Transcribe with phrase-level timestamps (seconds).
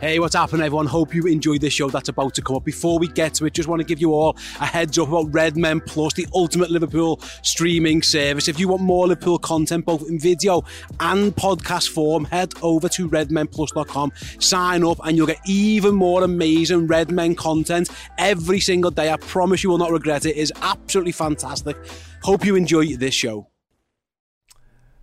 [0.00, 0.86] Hey, what's happening, everyone?
[0.86, 2.64] Hope you enjoyed this show that's about to come up.
[2.64, 5.30] Before we get to it, just want to give you all a heads up about
[5.30, 8.48] Red Men Plus, the ultimate Liverpool streaming service.
[8.48, 10.64] If you want more Liverpool content, both in video
[11.00, 16.86] and podcast form, head over to redmenplus.com, sign up, and you'll get even more amazing
[16.86, 19.12] Red Men content every single day.
[19.12, 20.30] I promise you will not regret it.
[20.30, 21.76] It is absolutely fantastic.
[22.22, 23.50] Hope you enjoy this show.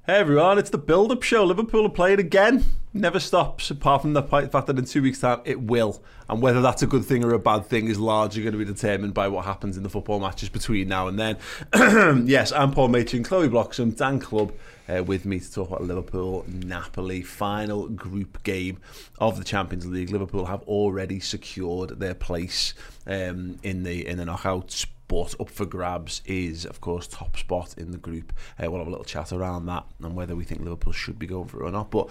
[0.10, 1.44] Hey everyone, it's the build up show.
[1.44, 2.64] Liverpool are playing again.
[2.94, 6.02] Never stops, apart from the fact that in two weeks' time it will.
[6.30, 8.64] And whether that's a good thing or a bad thing is largely going to be
[8.64, 11.38] determined by what happens in the football matches between now and then.
[12.26, 14.54] yes, I'm Paul Machin, Chloe Bloxham, Dan Club.
[14.88, 18.78] Uh, with me to talk about Liverpool Napoli final group game
[19.20, 20.12] of the Champions League.
[20.12, 22.74] Liverpool have already secured their place
[23.06, 27.76] um, in the in the knockouts but up for grabs is, of course, top spot
[27.78, 28.34] in the group.
[28.62, 31.28] Uh, we'll have a little chat around that and whether we think Liverpool should be
[31.28, 31.92] going for it or not.
[31.92, 32.08] But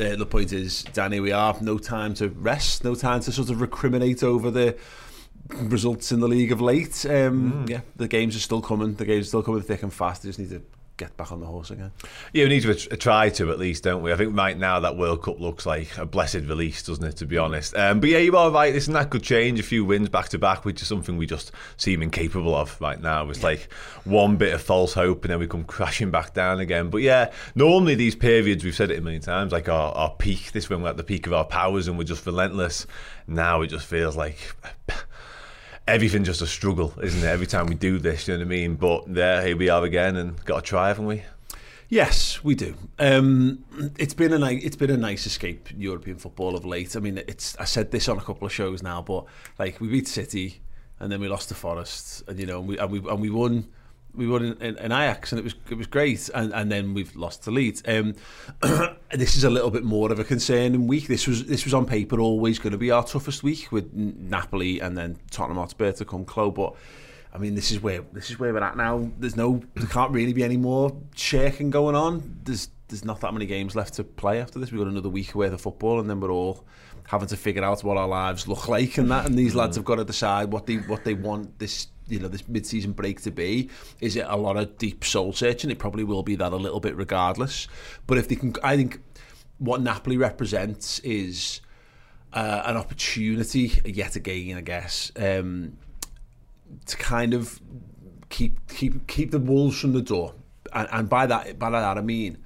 [0.00, 3.50] uh, the point is, Danny, we are no time to rest, no time to sort
[3.50, 4.76] of recriminate over the
[5.48, 7.04] results in the league of late.
[7.06, 7.68] Um, mm.
[7.68, 8.94] Yeah, the games are still coming.
[8.94, 10.22] The games are still coming thick and fast.
[10.22, 10.62] They just need to
[11.00, 11.90] get back on the horse again.
[12.34, 14.12] Yeah, we need to try to at least, don't we?
[14.12, 17.16] I think right now that World Cup looks like a blessed release, doesn't it?
[17.16, 18.74] To be honest, um, but yeah, you are right.
[18.74, 19.58] Isn't that good change?
[19.58, 23.00] A few wins back to back, which is something we just seem incapable of right
[23.00, 23.28] now.
[23.30, 23.72] It's like
[24.04, 26.90] one bit of false hope, and then we come crashing back down again.
[26.90, 30.52] But yeah, normally these periods we've said it a million times, like our, our peak.
[30.52, 32.86] This when we're at the peak of our powers and we're just relentless.
[33.26, 34.36] Now it just feels like
[35.86, 37.26] everything's just a struggle, isn't it?
[37.26, 38.74] Every time we do this, you know what I mean?
[38.76, 41.22] But there, here we are again, and got to try, haven't we?
[41.88, 42.76] Yes, we do.
[43.00, 43.64] Um,
[43.98, 46.94] it's been a nice, it's been a nice escape European football of late.
[46.94, 49.24] I mean, it's I said this on a couple of shows now, but
[49.58, 50.60] like we beat City,
[51.00, 53.30] and then we lost to Forest, and you know, and we and we and we
[53.30, 53.66] won
[54.14, 56.28] we won in, in, in, Ajax and it was it was great.
[56.34, 57.82] And, and then we've lost to Leeds.
[57.86, 58.14] Um,
[59.12, 61.08] this is a little bit more of a concerning week.
[61.08, 64.80] This was this was on paper always going to be our toughest week with Napoli
[64.80, 66.74] and then Tottenham Hotspur to come close but
[67.32, 69.10] I mean this is where this is where we're at now.
[69.18, 72.40] There's no there can't really be any more shaking going on.
[72.44, 74.72] There's there's not that many games left to play after this.
[74.72, 76.64] We've got another week worth of football and then we're all
[77.06, 79.26] having to figure out what our lives look like and that.
[79.26, 82.28] And these lads have got to decide what they what they want this you know
[82.28, 85.70] this mid-season break to be is it a lot of deep soul searching?
[85.70, 87.68] It probably will be that a little bit regardless.
[88.06, 89.00] But if they can I think
[89.58, 91.60] what Napoli represents is
[92.32, 95.76] uh, an opportunity yet again I guess um,
[96.86, 97.60] to kind of
[98.28, 100.34] keep keep keep the wolves from the door.
[100.72, 102.38] And, and by that by that I mean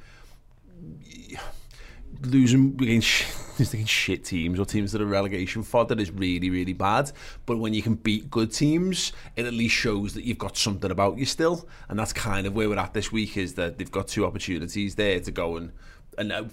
[2.27, 3.25] losing against
[3.61, 7.13] against shit teams or teams that are relegation fodder is really really bad.
[7.47, 10.91] But when you can beat good teams it at least shows that you've got something
[10.91, 11.69] about you still.
[11.89, 14.95] And that's kind of where we're at this week is that they've got two opportunities
[14.95, 15.73] there to go and
[16.17, 16.45] and uh,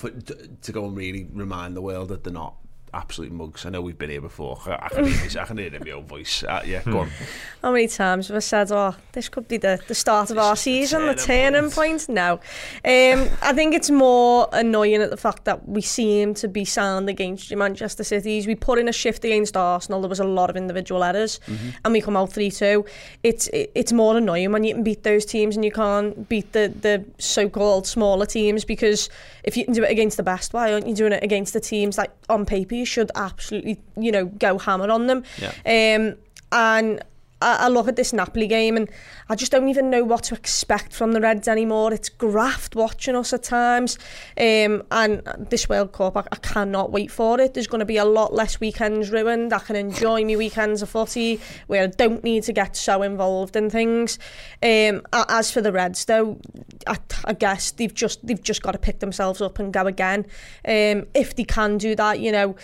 [0.61, 2.55] to go and really remind the world that they're not
[2.93, 3.65] absolute mugs.
[3.65, 4.59] I know we've been here before.
[4.65, 6.43] I can hear, this, I can hear it in my own voice.
[6.43, 7.11] Uh, yeah, go on.
[7.61, 10.55] How many times have I said, oh, this could be the, the start of our
[10.55, 11.81] season, the turning point?
[11.81, 12.09] point?
[12.09, 12.33] No.
[12.33, 17.09] Um, I think it's more annoying at the fact that we seem to be sound
[17.09, 18.47] against Manchester Cities.
[18.47, 20.01] We put in a shift against Arsenal.
[20.01, 21.69] There was a lot of individual errors, mm-hmm.
[21.83, 22.87] and we come out 3-2.
[23.23, 26.51] It's it, it's more annoying when you can beat those teams and you can't beat
[26.53, 29.09] the, the so-called smaller teams because
[29.43, 31.59] if you can do it against the best, why aren't you doing it against the
[31.59, 35.23] teams like on paper you should absolutely, you know, go hammer on them.
[35.39, 35.53] Yeah.
[35.75, 36.15] Um,
[36.51, 37.01] and
[37.41, 38.89] I, I look at this Napoli game and
[39.29, 41.93] I just don't even know what to expect from the Reds anymore.
[41.93, 43.97] It's graft watching us at times.
[44.37, 47.53] Um, and this World Cup, I, I cannot wait for it.
[47.53, 49.53] There's going to be a lot less weekends ruined.
[49.53, 53.55] I can enjoy my weekends of footy where I don't need to get so involved
[53.55, 54.19] in things.
[54.61, 56.39] Um, as for the Reds, though,
[56.87, 60.25] I, I guess they've just they've just got to pick themselves up and go again.
[60.65, 62.55] Um, if they can do that, you know,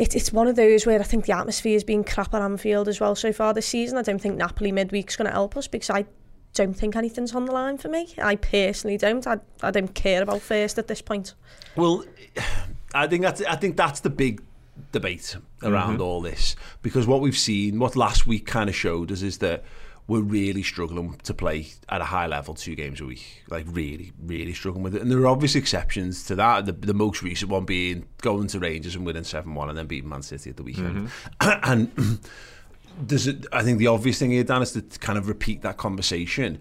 [0.00, 2.88] it, it's one of those where I think the atmosphere has been crap at Anfield
[2.88, 3.98] as well so far this season.
[3.98, 6.06] I don't think Napoli midweek's going to help us because I
[6.54, 8.14] don't think anything's on the line for me.
[8.20, 9.26] I personally don't.
[9.26, 11.34] I, I don't care about first at this point.
[11.76, 12.04] Well,
[12.94, 14.42] I think that's I think that's the big
[14.90, 16.02] debate around mm-hmm.
[16.02, 19.64] all this because what we've seen, what last week kind of showed us, is that
[20.10, 23.44] we're really struggling to play at a high level two games a week.
[23.48, 25.02] Like really, really struggling with it.
[25.02, 26.66] And there are obvious exceptions to that.
[26.66, 29.86] The, the most recent one being going to Rangers and winning seven one and then
[29.86, 31.10] beating Man City at the weekend.
[31.40, 31.60] Mm-hmm.
[31.70, 32.18] and
[33.00, 35.76] there's, a, I think the obvious thing here, Dan, is to kind of repeat that
[35.76, 36.60] conversation.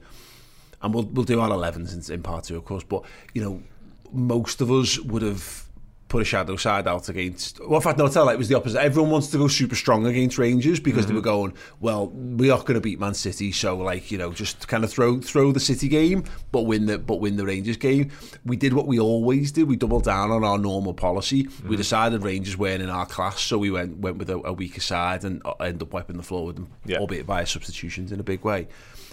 [0.83, 2.83] And we'll we'll do our 11s in, in part two, of course.
[2.83, 3.01] But
[3.33, 3.63] you know,
[4.11, 5.65] most of us would have
[6.09, 7.59] put a shadow side out against.
[7.59, 8.81] Well, in fact, no, tell like it was the opposite.
[8.81, 11.13] Everyone wants to go super strong against Rangers because mm-hmm.
[11.13, 14.33] they were going, well, we are going to beat Man City, so like you know,
[14.33, 17.77] just kind of throw throw the City game, but win the but win the Rangers
[17.77, 18.11] game.
[18.43, 19.65] We did what we always do.
[19.65, 21.43] We doubled down on our normal policy.
[21.43, 21.69] Mm-hmm.
[21.69, 24.81] We decided Rangers weren't in our class, so we went went with a, a weaker
[24.81, 26.97] side and uh, ended up wiping the floor with them, yeah.
[26.97, 28.67] albeit via substitutions in a big way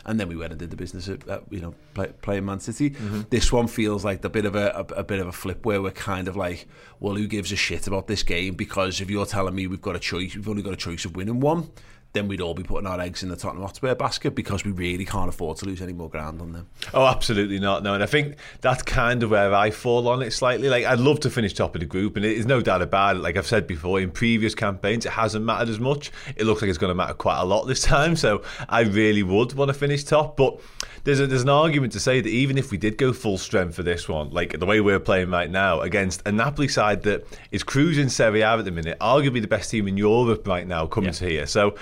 [0.06, 2.61] and then we went and did the business at, at you know play, playing Man
[2.61, 2.91] City.
[2.91, 3.23] Mm-hmm.
[3.29, 5.82] This one feels like a bit of a, a, a bit of a flip where
[5.82, 6.67] we're kind of like,
[7.00, 8.55] well, who gives a shit about this game?
[8.55, 11.17] Because if you're telling me we've got a choice, we've only got a choice of
[11.17, 11.70] winning one
[12.16, 15.04] then we'd all be putting our eggs in the Tottenham Hotspur basket because we really
[15.04, 16.68] can't afford to lose any more ground on them.
[16.94, 17.82] Oh, absolutely not.
[17.82, 20.68] No, and I think that's kind of where I fall on it slightly.
[20.68, 23.20] Like, I'd love to finish top of the group, and there's no doubt about it.
[23.20, 26.10] Like I've said before, in previous campaigns, it hasn't mattered as much.
[26.36, 29.22] It looks like it's going to matter quite a lot this time, so I really
[29.22, 30.36] would want to finish top.
[30.36, 30.60] But
[31.06, 33.76] there's a, there's an argument to say that even if we did go full strength
[33.76, 37.24] for this one, like the way we're playing right now against a Napoli side that
[37.52, 40.84] is cruising Serie A at the minute, arguably the best team in Europe right now,
[40.86, 41.12] coming yeah.
[41.12, 41.46] to here.
[41.46, 41.76] So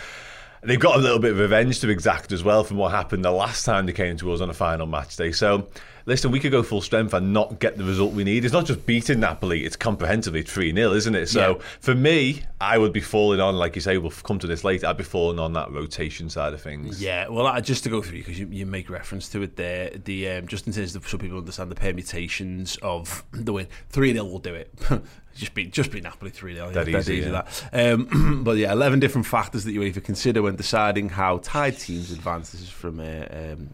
[0.65, 3.31] they've got a little bit of revenge to exact as well from what happened the
[3.31, 5.33] last time they came to us on a final match day.
[5.33, 5.69] So,
[6.07, 8.45] listen, we could go full strength and not get the result we need.
[8.45, 11.29] It's not just beating Napoli, it's comprehensively 3 0, isn't it?
[11.29, 11.65] So, yeah.
[11.81, 14.87] for me, I would be falling on, like you say, we'll come to this later,
[14.87, 17.03] I'd be falling on that rotation side of things.
[17.03, 20.29] Yeah, well, just to go through, because you, you make reference to it there, the
[20.31, 24.25] um, just in terms of so people understand the permutations of the win, 3 0
[24.25, 24.73] will do it.
[25.35, 27.43] just beat just beat Napoli three 0 That easy, easy yeah.
[27.73, 27.93] that.
[27.95, 32.11] Um, but yeah, eleven different factors that you either consider when deciding how tied teams
[32.11, 32.51] advance.
[32.51, 33.71] This is from uh, um,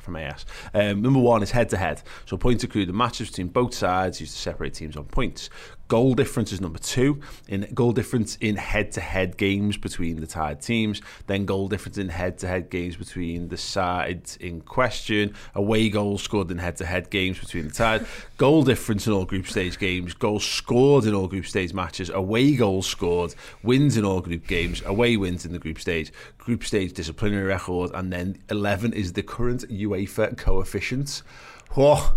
[0.00, 0.46] from AS.
[0.74, 2.02] Um, number one is head to head.
[2.26, 5.50] So points accrued the matches between both sides used to separate teams on points.
[5.90, 7.20] Goal difference is number two.
[7.48, 11.02] In goal difference in head-to-head games between the tied teams.
[11.26, 15.34] Then goal difference in head-to-head games between the sides in question.
[15.52, 18.06] Away goals scored in head-to-head games between the tied.
[18.36, 20.14] goal difference in all group stage games.
[20.14, 22.08] Goals scored in all group stage matches.
[22.08, 23.34] Away goals scored.
[23.64, 24.82] Wins in all group games.
[24.86, 26.12] Away wins in the group stage.
[26.38, 27.90] Group stage disciplinary record.
[27.94, 31.24] And then 11 is the current UEFA coefficients.
[31.70, 32.12] Whoa.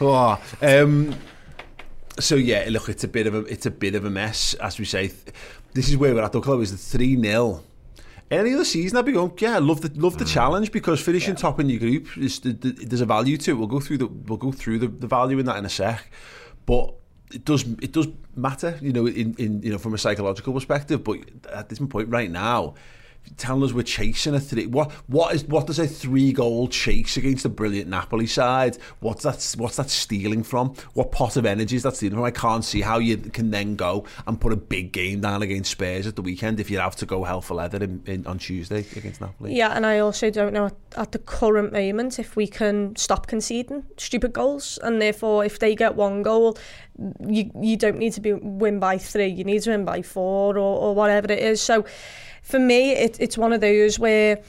[0.00, 0.38] Whoa.
[0.60, 1.14] Um,
[2.18, 4.78] so yeah, look, it's a bit of a it's a bit of a mess, as
[4.78, 5.12] we say.
[5.74, 6.32] This is where we're at.
[6.32, 7.62] The club is the three 0
[8.30, 10.32] any other season, I'd be going, yeah, love the love the mm.
[10.32, 11.40] challenge because finishing yeah.
[11.40, 13.54] top in your group is the, the, there's a value to it.
[13.54, 16.10] We'll go through the we'll go through the, the value in that in a sec,
[16.64, 16.94] but
[17.32, 21.04] it does it does matter, you know, in, in you know from a psychological perspective.
[21.04, 21.20] But
[21.52, 22.74] at this point, right now,
[23.36, 24.66] telling us we're chasing a three.
[24.66, 28.78] What what is what does a three goal chase against a brilliant Napoli side?
[29.00, 29.54] What's that?
[29.58, 30.74] What's that stealing from?
[30.94, 32.24] What pot of energy is that stealing from?
[32.24, 35.70] I can't see how you can then go and put a big game down against
[35.70, 38.38] Spurs at the weekend if you have to go hell for leather in, in, on
[38.38, 39.54] Tuesday against Napoli.
[39.54, 43.26] Yeah, and I also don't know at, at the current moment if we can stop
[43.26, 46.56] conceding stupid goals, and therefore if they get one goal,
[47.26, 49.26] you you don't need to be win by three.
[49.26, 51.60] You need to win by four or, or whatever it is.
[51.60, 51.84] So
[52.46, 54.40] for me, it, it's one of those where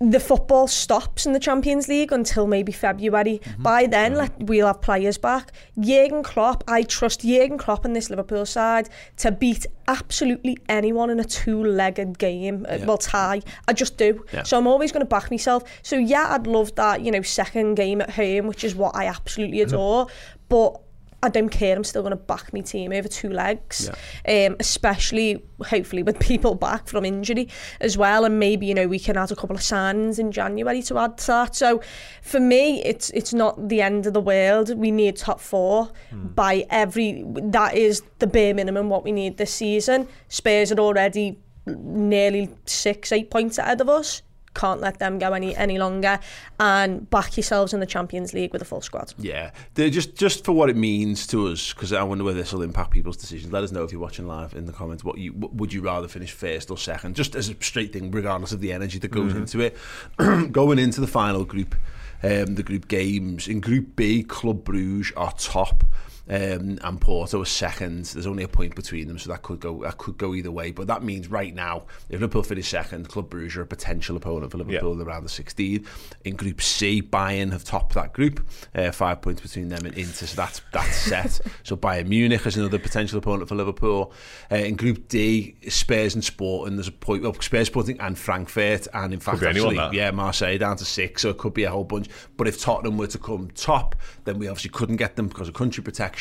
[0.00, 3.40] the football stops in the Champions League until maybe February.
[3.42, 3.62] Mm-hmm.
[3.62, 4.20] By then, mm-hmm.
[4.20, 5.52] let, we'll have players back.
[5.78, 11.20] Jurgen Klopp, I trust Jurgen Klopp in this Liverpool side to beat absolutely anyone in
[11.20, 12.66] a two-legged game.
[12.68, 12.84] Uh, yeah.
[12.86, 13.42] Well, tie.
[13.68, 14.24] I just do.
[14.32, 14.42] Yeah.
[14.42, 15.62] So I'm always going to back myself.
[15.82, 19.06] So yeah, I'd love that, you know, second game at home, which is what I
[19.06, 19.74] absolutely mm-hmm.
[19.74, 20.06] adore.
[20.48, 20.80] But
[21.22, 23.90] I don't care, I'm still going to back my team over two legs,
[24.26, 24.46] yeah.
[24.46, 27.48] um, especially, hopefully, with people back from injury
[27.80, 30.82] as well, and maybe, you know, we can add a couple of signs in January
[30.82, 31.56] to add to that.
[31.56, 31.80] So,
[32.22, 34.76] for me, it's it's not the end of the world.
[34.76, 36.34] We need top four mm.
[36.34, 40.08] by every, that is the bare minimum what we need this season.
[40.28, 44.22] Spurs are already nearly six, eight points ahead of us.
[44.56, 46.18] Can't let them go any any longer,
[46.58, 49.12] and back yourselves in the Champions League with a full squad.
[49.18, 52.52] Yeah, They're just just for what it means to us, because I wonder whether this
[52.52, 53.52] will impact people's decisions.
[53.52, 55.04] Let us know if you're watching live in the comments.
[55.04, 57.16] What you what would you rather finish first or second?
[57.16, 59.76] Just as a straight thing, regardless of the energy that goes into it.
[60.52, 61.74] Going into the final group,
[62.22, 65.84] um, the group games in Group B, Club Bruges are top.
[66.28, 68.06] Um, and Porto are second.
[68.06, 70.72] There's only a point between them, so that could go that could go either way.
[70.72, 74.50] But that means right now, if Liverpool finish second, Club Brugge are a potential opponent
[74.50, 75.86] for Liverpool in the round of 16.
[76.24, 80.26] In Group C, Bayern have topped that group, uh, five points between them and Inter,
[80.26, 81.40] so that's that's set.
[81.62, 84.12] so Bayern Munich is another potential opponent for Liverpool.
[84.50, 87.22] Uh, in Group D, Spurs and Sporting, there's a point.
[87.22, 91.30] Well, Spurs, Sporting, and Frankfurt, and in fact, actually, yeah, Marseille down to six, so
[91.30, 92.08] it could be a whole bunch.
[92.36, 95.54] But if Tottenham were to come top, then we obviously couldn't get them because of
[95.54, 96.15] country protection.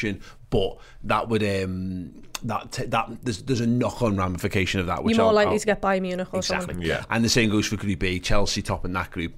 [0.49, 5.03] But that would um, that t- that there's, there's a knock-on ramification of that.
[5.03, 6.73] Which You're more I'll- likely I'll- to get Bayern Munich or Exactly.
[6.73, 6.87] something.
[6.87, 7.03] Yeah.
[7.09, 8.19] And the same goes for Group B.
[8.19, 9.33] Chelsea top in that group.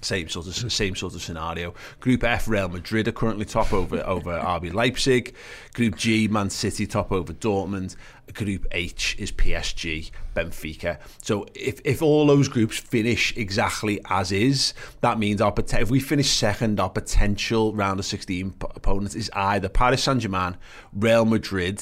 [0.00, 1.74] Same sort of same sort of scenario.
[2.00, 5.34] Group F, Real Madrid are currently top over over RB Leipzig.
[5.74, 7.96] Group G, Man City top over Dortmund.
[8.34, 10.98] Group H is PSG, Benfica.
[11.22, 15.90] So if, if all those groups finish exactly as is, that means our pot- if
[15.90, 20.58] we finish second, our potential round of 16 p- opponents is either Paris Saint Germain,
[20.92, 21.78] Real Madrid,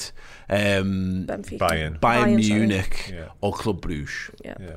[0.49, 1.57] um, Benfica.
[1.59, 1.99] Bayern.
[1.99, 2.35] Bayern, Bayern.
[2.37, 3.27] Munich, Yeah.
[3.41, 4.31] or Club Bruges.
[4.45, 4.55] Yeah.
[4.59, 4.75] Yeah.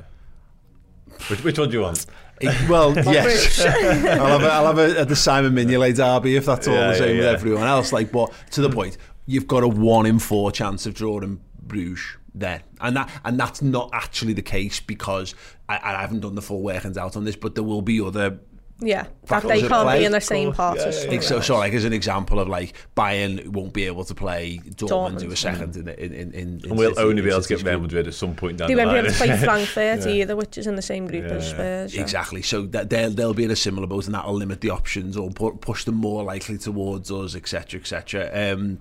[1.29, 2.05] Which, which one do you want?
[2.49, 3.61] It- well, yes.
[3.65, 6.95] I'll have, a, I'll have a, the Simon Mignolet derby if that's all Yeah, the
[6.97, 7.33] same yeah, with yeah.
[7.33, 7.93] everyone else.
[7.93, 12.17] Like, but to the point, you've got a one in four chance of drawing Bruges
[12.35, 15.35] there, and that and that's not actually the case because
[15.69, 18.39] I, I haven't done the full workings out on this, but there will be other
[18.83, 19.99] Yeah, that they can't play.
[19.99, 22.49] be in the same part Yeah, as yeah, so, so like as an example of
[22.49, 25.23] like Bayern won't be able to play Dortmund, Dortmund.
[25.23, 27.63] who are second in in in, in And we'll City- only be able to get
[27.63, 27.81] Real.
[27.81, 29.05] Madrid at some point down They the won't be line.
[29.07, 31.95] able to play Frankfurt either, which is in the same group as Spurs.
[31.95, 32.01] yeah.
[32.01, 32.41] Exactly.
[32.43, 35.31] So that they'll they'll be in a similar boat, and that'll limit the options or
[35.31, 38.31] pu- push them more likely towards us, etc., etc.
[38.55, 38.81] Um,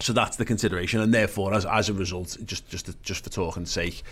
[0.00, 3.70] so that's the consideration, and therefore, as as a result, just just just for talking's
[3.70, 4.02] sake,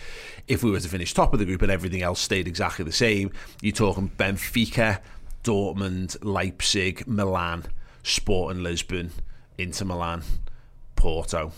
[0.47, 2.93] if we were to finish top of the group and everything else stayed exactly the
[2.93, 3.29] same,
[3.61, 4.99] you're talking Benfica,
[5.43, 7.65] Dortmund, Leipzig, Milan,
[8.03, 9.11] Sporting Lisbon,
[9.57, 10.23] Inter Milan,
[10.95, 11.51] Porto.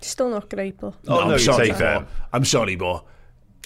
[0.00, 2.06] Still not great, but Oh, no, I'm sorry, take that.
[2.32, 3.04] I'm sorry, but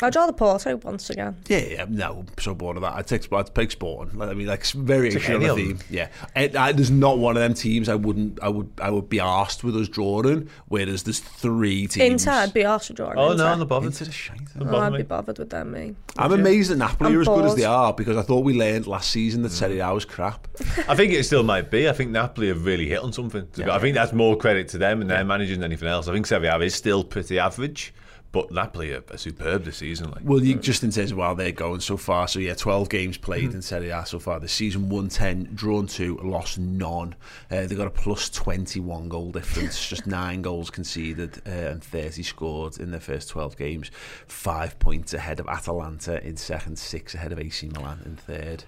[0.01, 1.37] I'd rather Porto once again.
[1.49, 2.95] Yeah, yeah, no, I'm so bored of that.
[2.95, 4.19] I'd take, I'd pick Sporting.
[4.19, 5.57] Like, I mean, like very Take sure of them.
[5.57, 5.79] theme.
[5.91, 9.09] Yeah, and, I, there's not one of them teams I wouldn't, I would, I would
[9.09, 10.49] be asked with us drawing.
[10.69, 12.25] Whereas there's three teams.
[12.27, 13.13] Inter, I'd be asked to draw.
[13.17, 13.45] Oh, Inter.
[13.45, 13.89] no, I'm not bothered.
[13.93, 14.39] Into the shite.
[14.59, 14.99] Don't Oh, bother I'd me.
[14.99, 15.95] be bothered with them, mate.
[16.17, 18.55] I'm amazed that Napoli I'm are as good as they are because I thought we
[18.55, 20.49] learned last season that Serie A was crap.
[20.89, 21.89] I think it still might be.
[21.89, 23.47] I think Napoli have really hit on something.
[23.65, 26.09] I think that's more credit to them and their managing than anything else.
[26.09, 27.95] I think Serie A is still pretty average,
[28.33, 30.11] but Napoli are, are superb this season.
[30.11, 32.27] Like, Well, you, just in terms of how they're going so far.
[32.27, 34.89] So yeah, 12 games played in Serie A so far this season.
[34.89, 37.15] One ten, drawn 2, lost none.
[37.51, 39.89] Uh, they got a plus 21 goal difference.
[39.89, 43.91] just nine goals conceded uh, and 30 scored in their first 12 games.
[44.27, 48.65] Five points ahead of Atalanta in second, six ahead of AC Milan in third.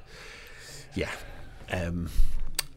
[0.95, 1.11] Yeah.
[1.73, 2.11] Um,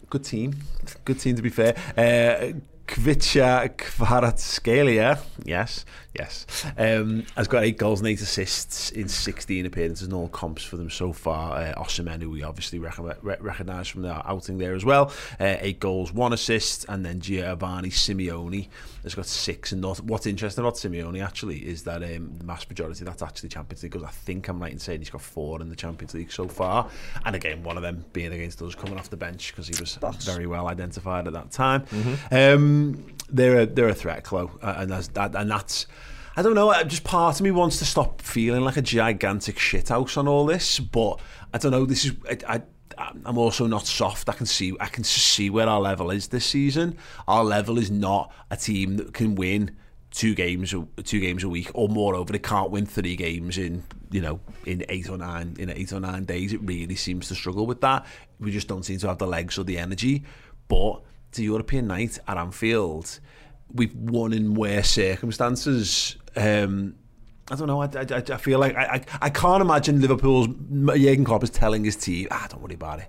[0.10, 0.56] good team.
[1.03, 1.75] Good team to be fair.
[1.98, 2.53] Uh,
[2.88, 5.86] Kvicha Kvaratskhelia, yes,
[6.17, 6.45] yes,
[6.77, 10.77] um, has got eight goals and eight assists in 16 appearances in all comps for
[10.77, 11.57] them so far.
[11.57, 15.57] Uh, Osimhen, who we obviously rec- re- recognise from their outing there as well, uh,
[15.59, 18.67] eight goals, one assist, and then Giovanni Simeone
[19.03, 19.71] has got six.
[19.71, 23.50] And not, what's interesting about Simeone actually is that um, the mass majority that's actually
[23.50, 23.91] Champions League.
[23.91, 26.47] Because I think I'm right in saying he's got four in the Champions League so
[26.47, 26.89] far,
[27.25, 29.97] and again one of them being against us coming off the bench because he was
[29.97, 30.25] Boss.
[30.25, 31.86] very well identified at that time.
[32.31, 35.88] Um, they're a, they're a threat, Chloe, uh, and that's that, and that's.
[36.36, 36.69] I don't know.
[36.69, 40.46] uh, Just part of me wants to stop feeling like a gigantic shithouse on all
[40.46, 41.19] this, but
[41.53, 41.86] I don't know.
[41.86, 42.62] This is I, I
[43.25, 44.29] I'm also not soft.
[44.29, 46.98] I can see I can see where our level is this season.
[47.27, 49.75] Our level is not a team that can win
[50.10, 54.22] two games two games a week or moreover they can't win three games in you
[54.22, 57.67] know in eight or nine in eight or nine days it really seems to struggle
[57.67, 58.05] with that
[58.39, 60.24] we just don't seem to have the legs or the energy
[60.69, 61.01] but
[61.44, 63.20] European night at Anfield
[63.74, 66.96] we've won in worse circumstances um
[67.50, 67.82] I don't know.
[67.82, 71.84] I, I, I feel like I, I, I can't imagine Liverpool's Jurgen Klopp is telling
[71.84, 73.08] his team, ah, don't worry about it,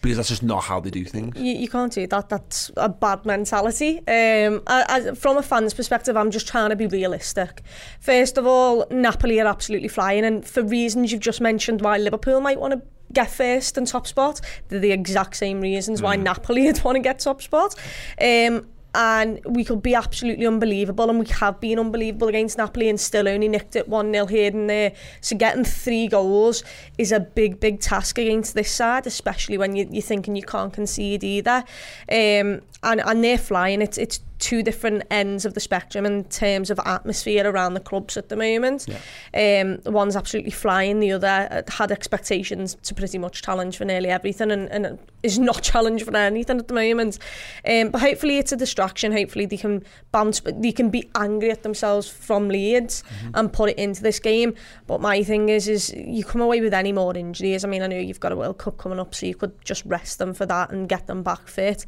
[0.00, 1.36] because that's just not how they do things.
[1.36, 2.28] You, you can't do that.
[2.28, 3.98] That's a bad mentality.
[4.06, 7.62] Um, I, I, from a fan's perspective, I'm just trying to be realistic.
[7.98, 12.40] First of all, Napoli are absolutely flying, and for reasons you've just mentioned, why Liverpool
[12.40, 16.66] might want to get first and top spot, they're the exact same reasons why Napoli
[16.66, 17.74] would want to get top spot.
[18.20, 23.00] Um, and we could be absolutely unbelievable and we have been unbelievable against Napoli and
[23.00, 24.92] still only nicked it 1-0 here and there.
[25.20, 26.62] So getting three goals
[26.98, 30.72] is a big big task against this side especially when you, you're thinking you can't
[30.72, 31.64] concede either.
[32.10, 33.80] Um, and, and they're flying.
[33.80, 38.16] It's, it's two different ends of the spectrum in terms of atmosphere around the clubs
[38.16, 38.88] at the moment.
[38.88, 39.60] Yeah.
[39.62, 44.08] Um, one's absolutely flying, the other uh, had expectations to pretty much challenge for nearly
[44.08, 47.20] everything and, and is not challenged for anything at the moment.
[47.64, 49.12] Um, but hopefully it's a distraction.
[49.12, 53.30] Hopefully they can bounce, they can be angry at themselves from Leeds mm-hmm.
[53.34, 54.54] and put it into this game.
[54.88, 57.64] But my thing is, is you come away with any more injuries.
[57.64, 59.84] I mean, I know you've got a World Cup coming up, so you could just
[59.84, 61.86] rest them for that and get them back fit.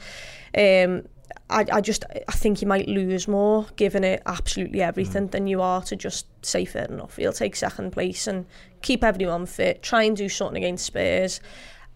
[0.57, 1.03] Um,
[1.51, 5.31] I, I just I think you might lose more giving it absolutely everything mm.
[5.31, 7.19] than you are to just say fair enough.
[7.19, 8.47] You'll take second place and
[8.83, 9.83] keep everyone fit.
[9.83, 11.41] Try and do something against Spurs,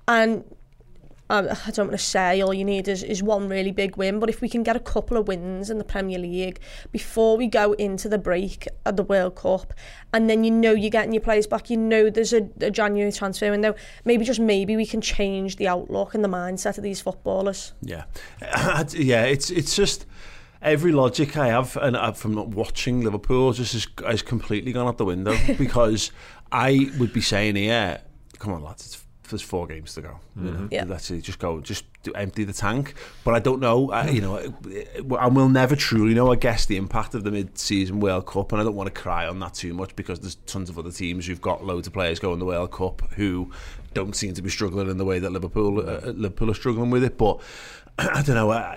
[0.06, 0.44] and
[1.30, 4.18] Um, I don't want to say all you need is, is one really big win,
[4.18, 7.46] but if we can get a couple of wins in the Premier League before we
[7.46, 9.74] go into the break at the World Cup,
[10.12, 13.12] and then you know you're getting your players back, you know there's a, a January
[13.12, 17.00] transfer window, maybe just maybe we can change the outlook and the mindset of these
[17.00, 17.72] footballers.
[17.82, 18.04] Yeah,
[18.92, 20.06] yeah, it's it's just
[20.62, 25.04] every logic I have and from watching Liverpool just has, has completely gone out the
[25.04, 26.10] window because
[26.50, 28.00] I would be saying here,
[28.38, 28.94] come on lads, it's
[29.30, 30.20] there's four games to go.
[30.36, 30.46] Mm-hmm.
[30.46, 30.84] You know, yeah.
[30.86, 32.94] Let's just go, just empty the tank.
[33.24, 36.76] But I don't know, uh, you know, and we'll never truly know, I guess, the
[36.76, 38.52] impact of the mid-season World Cup.
[38.52, 40.92] And I don't want to cry on that too much because there's tons of other
[40.92, 43.50] teams who've got loads of players going to the World Cup who
[43.94, 46.90] don't seem to be struggling in the way that Liverpool uh, uh Liverpool are struggling
[46.90, 47.18] with it.
[47.18, 47.40] But
[47.98, 48.50] I don't know.
[48.50, 48.76] Uh,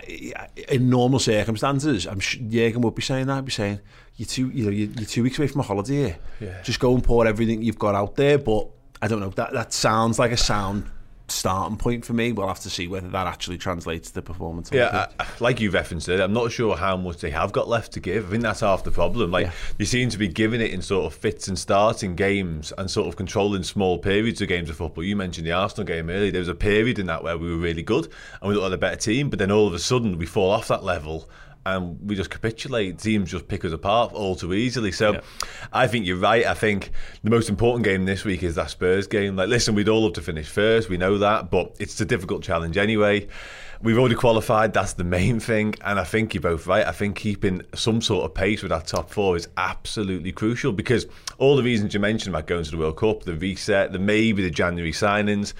[0.69, 3.37] in normal circumstances, I'm sure Jurgen would be saying that.
[3.37, 3.79] I'd be saying,
[4.17, 5.95] "You're two, you know, you're, you're two weeks away from a holiday.
[5.95, 6.17] Here.
[6.39, 6.61] Yeah.
[6.63, 8.69] Just go and pour everything you've got out there." But
[9.01, 9.29] I don't know.
[9.29, 10.89] That that sounds like a sound
[11.31, 12.31] starting point for me.
[12.31, 14.69] We'll have to see whether that actually translates to performance.
[14.71, 17.93] Yeah, uh, like you've referenced it, I'm not sure how much they have got left
[17.93, 18.27] to give.
[18.27, 19.31] I think that's half the problem.
[19.31, 19.53] Like yeah.
[19.77, 22.89] you seem to be giving it in sort of fits and starts in games and
[22.91, 25.03] sort of controlling small periods of games of football.
[25.03, 26.31] You mentioned the Arsenal game earlier.
[26.31, 28.05] There was a period in that where we were really good
[28.41, 30.51] and we looked like a better team, but then all of a sudden we fall
[30.51, 31.29] off that level
[31.65, 32.97] and we just capitulate.
[32.97, 34.91] Teams just pick us apart all too easily.
[34.91, 35.21] So yeah.
[35.71, 36.45] I think you're right.
[36.45, 36.91] I think
[37.23, 39.35] the most important game this week is that Spurs game.
[39.35, 40.89] Like, listen, we'd all love to finish first.
[40.89, 43.27] We know that, but it's a difficult challenge anyway.
[43.83, 44.73] We've already qualified.
[44.73, 45.73] That's the main thing.
[45.81, 46.85] And I think you're both right.
[46.85, 51.07] I think keeping some sort of pace with that top four is absolutely crucial because
[51.39, 54.43] all the reasons you mentioned about going to the World Cup, the reset, the maybe
[54.43, 55.53] the January signings,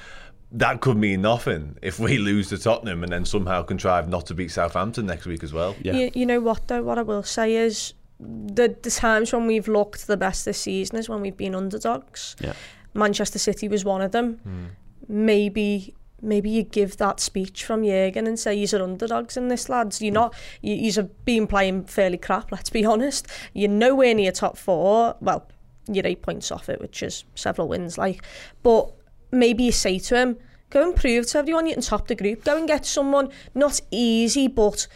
[0.54, 4.34] that could mean nothing if we lose to Tottenham and then somehow contrive not to
[4.34, 5.76] beat Southampton next week as well.
[5.82, 5.94] Yeah.
[5.94, 6.84] You, you know what though?
[6.84, 10.98] What I will say is the the times when we've looked the best this season
[10.98, 12.36] is when we've been underdogs.
[12.40, 12.54] Yeah.
[12.94, 14.42] Manchester City was one of them.
[14.46, 14.68] Mm.
[15.08, 20.04] Maybe maybe you give that speech from Jurgen and say you're underdogs in this lads
[20.04, 24.56] you're not you, you've been playing fairly crap let's be honest you're nowhere near top
[24.56, 25.48] four well
[25.88, 28.24] you're eight points off it which is several wins like
[28.62, 28.94] but
[29.32, 30.38] maybe say to him,
[30.70, 32.44] go and prove to everyone you can top the group.
[32.44, 34.88] Go and get someone not easy, but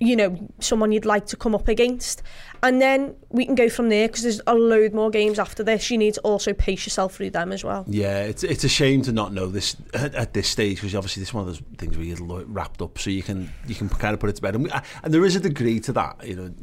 [0.00, 2.22] you know, someone you'd like to come up against.
[2.62, 5.90] And then we can go from there because there's a load more games after this.
[5.90, 7.84] You need to also pace yourself through them as well.
[7.88, 11.20] Yeah, it's it's a shame to not know this at, at this stage because obviously
[11.20, 13.88] this is one of those things where you're wrapped up so you can you can
[13.88, 14.54] kind of put it to bed.
[14.54, 14.70] And, we,
[15.02, 16.54] and there is a degree to that, you know,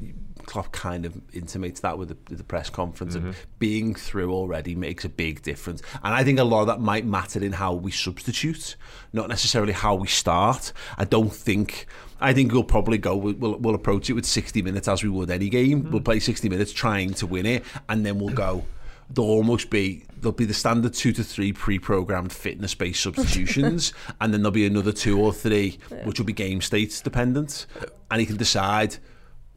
[0.45, 3.27] Klopp kind of intimates that with the, the press conference mm-hmm.
[3.27, 5.81] and being through already makes a big difference.
[6.03, 8.75] And I think a lot of that might matter in how we substitute,
[9.13, 10.71] not necessarily how we start.
[10.97, 11.87] I don't think.
[12.21, 13.15] I think we'll probably go.
[13.15, 15.83] We'll, we'll approach it with 60 minutes as we would any game.
[15.83, 15.91] Mm-hmm.
[15.91, 18.65] We'll play 60 minutes trying to win it, and then we'll go.
[19.09, 24.41] There'll almost be there'll be the standard two to three pre-programmed fitness-based substitutions, and then
[24.41, 27.67] there'll be another two or three, which will be game states dependent,
[28.09, 28.97] and he can decide.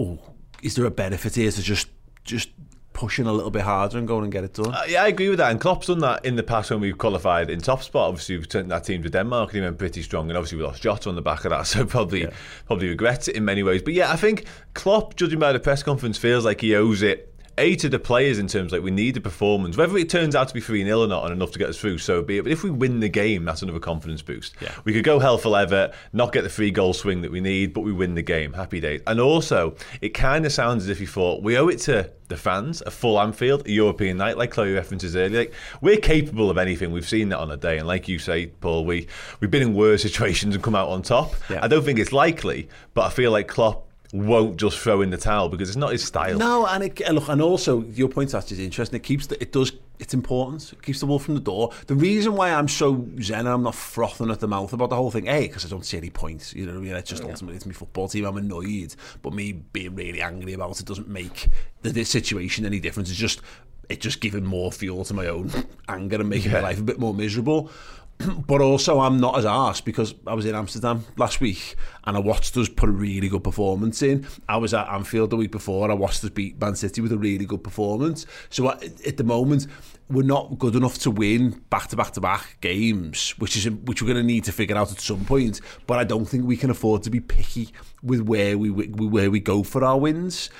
[0.00, 0.20] Oh,
[0.62, 1.88] is there a benefit here to just
[2.24, 2.50] just
[2.98, 4.74] pushing a little bit harder and going and get it done.
[4.74, 5.52] Uh, yeah, I agree with that.
[5.52, 8.08] And Klopp's done that in the past when we've qualified in top spot.
[8.08, 10.28] Obviously, we've turned that team to Denmark and he went pretty strong.
[10.28, 12.30] And obviously, we lost Jota on the back of that, so probably yeah.
[12.66, 13.82] probably regrets it in many ways.
[13.82, 17.32] But yeah, I think Klopp, judging by the press conference, feels like he owes it
[17.58, 19.76] a to the players in terms like we need a performance.
[19.76, 21.78] Whether it turns out to be 3 0 or not and enough to get us
[21.78, 22.42] through, so be it.
[22.42, 24.54] But if we win the game, that's another confidence boost.
[24.60, 24.74] Yeah.
[24.84, 27.74] We could go hell for leather, not get the free goal swing that we need,
[27.74, 28.52] but we win the game.
[28.52, 29.02] Happy days.
[29.06, 32.36] And also, it kind of sounds as if you thought we owe it to the
[32.36, 35.40] fans, a full Anfield, a European night, like Chloe references earlier.
[35.40, 36.92] Like, we're capable of anything.
[36.92, 37.78] We've seen that on a day.
[37.78, 39.08] And like you say, Paul, we,
[39.40, 41.34] we've been in worse situations and come out on top.
[41.50, 41.60] Yeah.
[41.62, 45.16] I don't think it's likely, but I feel like Klopp won't just throw in the
[45.16, 46.38] towel because it's not his style.
[46.38, 48.96] No, and it, look, and also your point that is interesting.
[48.96, 50.72] It keeps the, it does its important.
[50.72, 51.72] It keeps the wolf from the door.
[51.86, 54.96] The reason why I'm so zen and I'm not frothing at the mouth about the
[54.96, 56.54] whole thing, a, because I don't see any point.
[56.54, 56.94] You know what I mean?
[56.94, 57.30] It's just yeah.
[57.30, 58.24] ultimately it's my football team.
[58.24, 61.48] I'm annoyed, but me being really angry about it doesn't make
[61.82, 63.10] the, the situation any difference.
[63.10, 63.42] It's just
[63.88, 65.50] it just giving more fuel to my own
[65.88, 66.58] anger and making yeah.
[66.58, 67.70] my life a bit more miserable.
[68.46, 72.20] but also I'm not as arse because I was in Amsterdam last week and I
[72.20, 74.26] watched us put a really good performance in.
[74.48, 75.84] I was at Anfield the week before.
[75.84, 78.26] And I watched us beat Man City with a really good performance.
[78.50, 79.66] So at the moment,
[80.10, 84.02] we're not good enough to win back to back to back games, which is which
[84.02, 85.60] we're going to need to figure out at some point.
[85.86, 87.70] But I don't think we can afford to be picky
[88.02, 90.50] with where we where we go for our wins.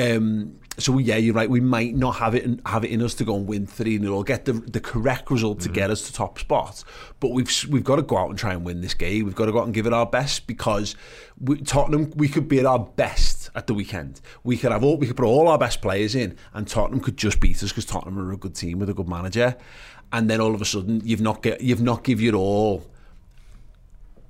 [0.00, 1.50] Um, so yeah, you're right.
[1.50, 4.22] We might not have it have it in us to go and win three 0
[4.22, 5.74] get the the correct result to mm-hmm.
[5.74, 6.82] get us to top spot.
[7.20, 9.26] But we've we've got to go out and try and win this game.
[9.26, 10.96] We've got to go out and give it our best because
[11.40, 14.20] we, Tottenham we could be at our best at the weekend.
[14.44, 17.16] We could have all we could put all our best players in, and Tottenham could
[17.16, 19.56] just beat us because Tottenham are a good team with a good manager.
[20.14, 22.91] And then all of a sudden you've not get you've not give your all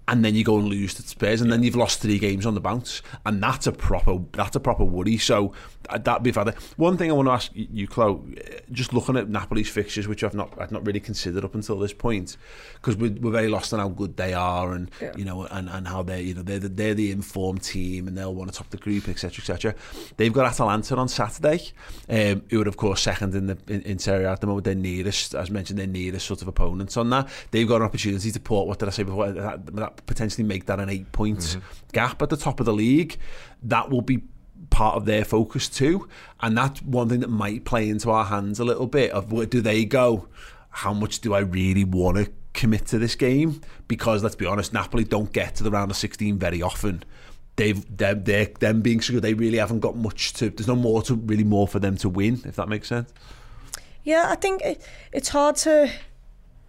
[0.08, 2.54] and then you go and lose to Spurs, and then you've lost three games on
[2.54, 5.16] the bounce, and that's a proper that's a proper worry.
[5.16, 5.52] So
[5.88, 6.54] uh, that'd be father.
[6.76, 10.24] One thing I want to ask you, Chloe, uh, just looking at Napoli's fixtures, which
[10.24, 12.36] I've not I've not really considered up until this point,
[12.74, 15.12] because we're, we're very lost on how good they are, and yeah.
[15.16, 18.18] you know, and, and how they you know they're the, they're the informed team, and
[18.18, 19.40] they'll want to top the group, etc.
[19.40, 19.74] etc.
[20.16, 21.70] They've got Atalanta on Saturday,
[22.08, 24.64] um, who are of course second in the in, in Serie A at the moment.
[24.64, 27.28] They're nearest, as mentioned, they're nearest sort of opponents on that.
[27.50, 30.66] They've got an opportunity to put what did I say before that, that potentially make
[30.66, 31.60] that an eight point mm-hmm.
[31.92, 33.18] gap at the top of the league.
[33.62, 34.22] That will be
[34.70, 36.08] part of their focus too.
[36.40, 39.46] And that's one thing that might play into our hands a little bit of where
[39.46, 40.28] do they go?
[40.70, 43.60] How much do I really want to commit to this game?
[43.86, 47.04] Because let's be honest, Napoli don't get to the round of 16 very often.
[47.56, 50.48] They've them they're them being so good, they really haven't got much to.
[50.48, 53.12] There's no more to really more for them to win, if that makes sense.
[54.04, 55.90] Yeah, I think it, it's hard to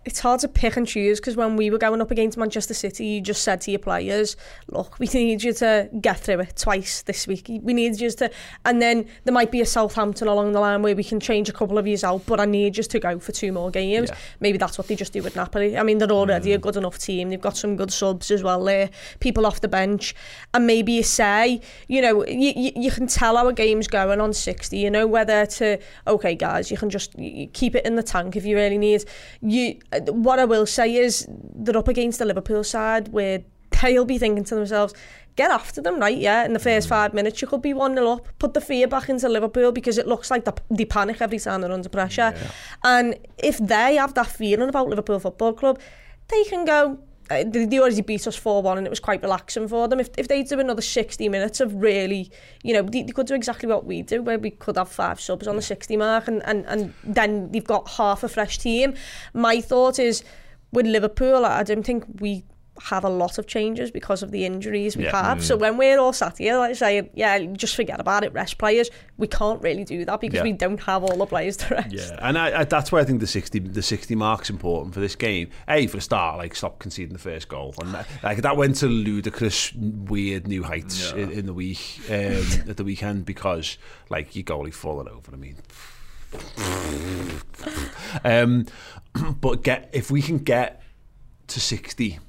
[0.05, 3.05] it's hard to pick and choose because when we were going up against Manchester City,
[3.05, 4.35] you just said to your players,
[4.67, 7.49] look, we need you to get through it twice this week.
[7.61, 8.29] We need you to,
[8.65, 11.53] and then there might be a Southampton along the line where we can change a
[11.53, 14.09] couple of years out, but I need you to go for two more games.
[14.09, 14.17] Yeah.
[14.39, 15.77] Maybe that's what they just do with Napoli.
[15.77, 16.55] I mean, they're already mm.
[16.55, 17.29] a good enough team.
[17.29, 18.89] They've got some good subs as well there,
[19.19, 20.15] people off the bench.
[20.53, 24.19] And maybe you say, you know, you, you, you can tell how a game's going
[24.19, 27.15] on 60, you know, whether to, okay, guys, you can just
[27.53, 29.05] keep it in the tank if you really need.
[29.41, 33.43] You what I will say is they're up against the Liverpool side where
[33.81, 34.93] they'll be thinking to themselves,
[35.35, 36.17] get after them, right?
[36.17, 36.89] Yeah, in the first mm.
[36.89, 38.27] five minutes, you could be 1 0 up.
[38.39, 41.71] Put the fear back into Liverpool because it looks like they panic every time they're
[41.71, 42.33] under pressure.
[42.35, 42.51] Yeah.
[42.83, 45.79] And if they have that feeling about Liverpool Football Club,
[46.27, 49.67] they can go, Uh, they, they already beat us 4-1 and it was quite relaxing
[49.67, 49.99] for them.
[49.99, 52.31] If, if they do another 60 minutes of really,
[52.63, 55.21] you know, they, they could do exactly what we do, where we could have five
[55.21, 58.93] subs on the 60 mark and, and, and then they've got half a fresh team.
[59.33, 60.23] My thought is,
[60.71, 62.43] with Liverpool, I don't think we
[62.81, 65.11] have a lot of changes because of the injuries we yeah.
[65.11, 65.37] have.
[65.39, 65.41] Mm.
[65.41, 68.89] So when we're all sat here, like say, yeah, just forget about it, rest players.
[69.17, 70.43] We can't really do that because yeah.
[70.43, 71.93] we don't have all the players to rest.
[71.93, 75.01] Yeah, and I, I, that's why I think the sixty the sixty mark's important for
[75.01, 75.49] this game.
[75.67, 78.77] A for a start, like stop conceding the first goal, and that, like that went
[78.77, 81.23] to ludicrous, weird new heights yeah.
[81.23, 82.15] in, in, the week um,
[82.67, 83.77] at the weekend because
[84.09, 85.31] like your goalie falling over.
[85.31, 85.57] I mean.
[88.23, 88.65] um,
[89.39, 90.81] but get if we can get
[91.45, 92.19] to 60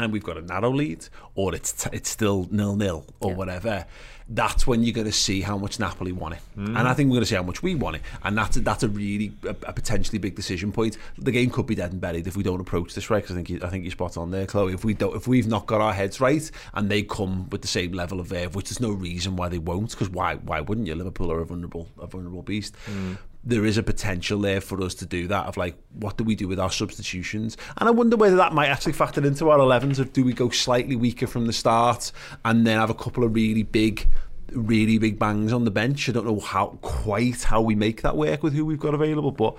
[0.00, 3.36] and we've got a narrow lead, or it's t- it's still nil nil or yeah.
[3.36, 3.86] whatever,
[4.28, 6.68] that's when you're going to see how much Napoli want it, mm.
[6.68, 8.60] and I think we're going to see how much we want it, and that's a,
[8.60, 10.96] that's a really a, a, potentially big decision point.
[11.18, 13.22] The game could be dead and buried if we don't approach this right.
[13.22, 14.72] Because I think you, I think you're spot on there, Chloe.
[14.72, 17.68] If we don't, if we've not got our heads right, and they come with the
[17.68, 20.86] same level of verve, which there's no reason why they won't, because why why wouldn't
[20.86, 20.94] you?
[20.94, 22.74] Liverpool are a vulnerable a vulnerable beast.
[22.86, 26.24] Mm there is a potential there for us to do that of like what do
[26.24, 27.56] we do with our substitutions?
[27.78, 30.50] And I wonder whether that might actually factor into our 11s of do we go
[30.50, 32.12] slightly weaker from the start
[32.44, 34.08] and then have a couple of really big
[34.52, 36.08] really big bangs on the bench?
[36.08, 39.32] I don't know how quite how we make that work with who we've got available
[39.32, 39.56] but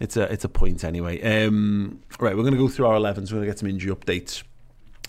[0.00, 1.20] it's a it's a point anyway.
[1.20, 3.94] Um, right we're going to go through our 11s we're going to get some injury
[3.94, 4.42] updates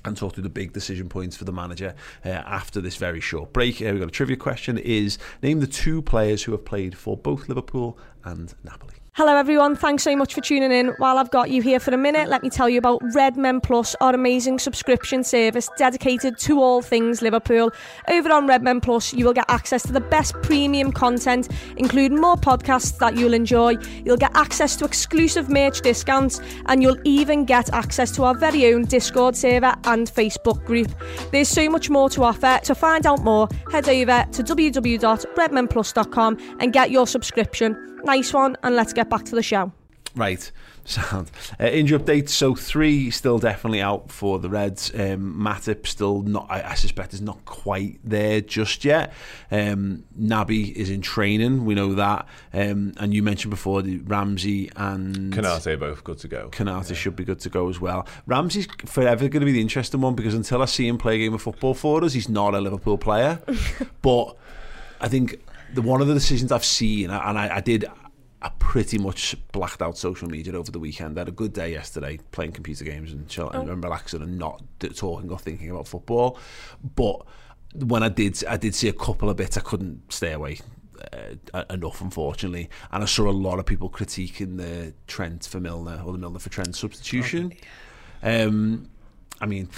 [0.05, 1.93] and talk through the big decision points for the manager
[2.25, 3.81] uh, after this very short break.
[3.81, 7.17] Uh, we've got a trivia question is name the two players who have played for
[7.17, 8.95] both Liverpool and Napoli.
[9.19, 9.75] Hello, everyone.
[9.75, 10.93] Thanks so much for tuning in.
[10.97, 13.93] While I've got you here for a minute, let me tell you about Redmen Plus,
[13.99, 17.69] our amazing subscription service dedicated to all things Liverpool.
[18.07, 22.37] Over on Redmen Plus, you will get access to the best premium content, including more
[22.37, 23.75] podcasts that you'll enjoy.
[24.05, 28.73] You'll get access to exclusive merch discounts, and you'll even get access to our very
[28.73, 30.93] own Discord server and Facebook group.
[31.33, 32.61] There's so much more to offer.
[32.63, 37.88] To find out more, head over to www.redmenplus.com and get your subscription.
[38.03, 39.71] Nice one, and let's get back to the show.
[40.15, 40.51] Right,
[40.85, 41.29] sound.
[41.59, 42.29] Uh, injury updates.
[42.29, 44.91] So three still definitely out for the Reds.
[44.93, 46.47] Um, Matip still not.
[46.49, 49.13] I, I suspect is not quite there just yet.
[49.51, 51.65] Um, Naby is in training.
[51.65, 52.27] We know that.
[52.53, 56.49] Um, and you mentioned before the Ramsey and Konate both good to go.
[56.49, 56.95] Konate yeah.
[56.95, 58.07] should be good to go as well.
[58.25, 61.19] Ramsey's forever going to be the interesting one because until I see him play a
[61.19, 63.39] game of football for us, he's not a Liverpool player.
[64.01, 64.35] but
[64.99, 65.39] I think
[65.73, 67.85] the one of the decisions I've seen, and I, I did
[68.41, 71.17] I pretty much blacked out social media over the weekend.
[71.17, 73.71] I had a good day yesterday playing computer games and chilling oh.
[73.71, 74.63] and relaxing and not
[74.95, 76.37] talking or thinking about football.
[76.95, 77.25] But
[77.73, 79.57] when I did, I did see a couple of bits.
[79.57, 80.59] I couldn't stay away
[81.53, 82.69] uh, enough, unfortunately.
[82.91, 86.39] And I saw a lot of people critiquing the Trent for Milner or the Milner
[86.39, 87.53] for Trent substitution.
[88.23, 88.43] Okay.
[88.43, 88.89] Um,
[89.41, 89.69] I mean.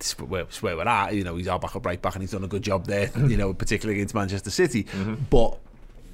[0.00, 2.44] Is where, where we're at, you know, he's our backup right back and he's done
[2.44, 4.84] a good job there, you know, particularly against Manchester City.
[4.84, 5.14] Mm-hmm.
[5.30, 5.58] But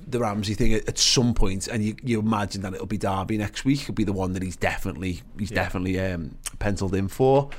[0.06, 3.64] the Ramsey thing at, some point, and you, you imagine that it'll be Derby next
[3.64, 3.82] week.
[3.82, 5.62] It'll be the one that he's definitely he's yeah.
[5.62, 7.50] definitely um, penciled in for.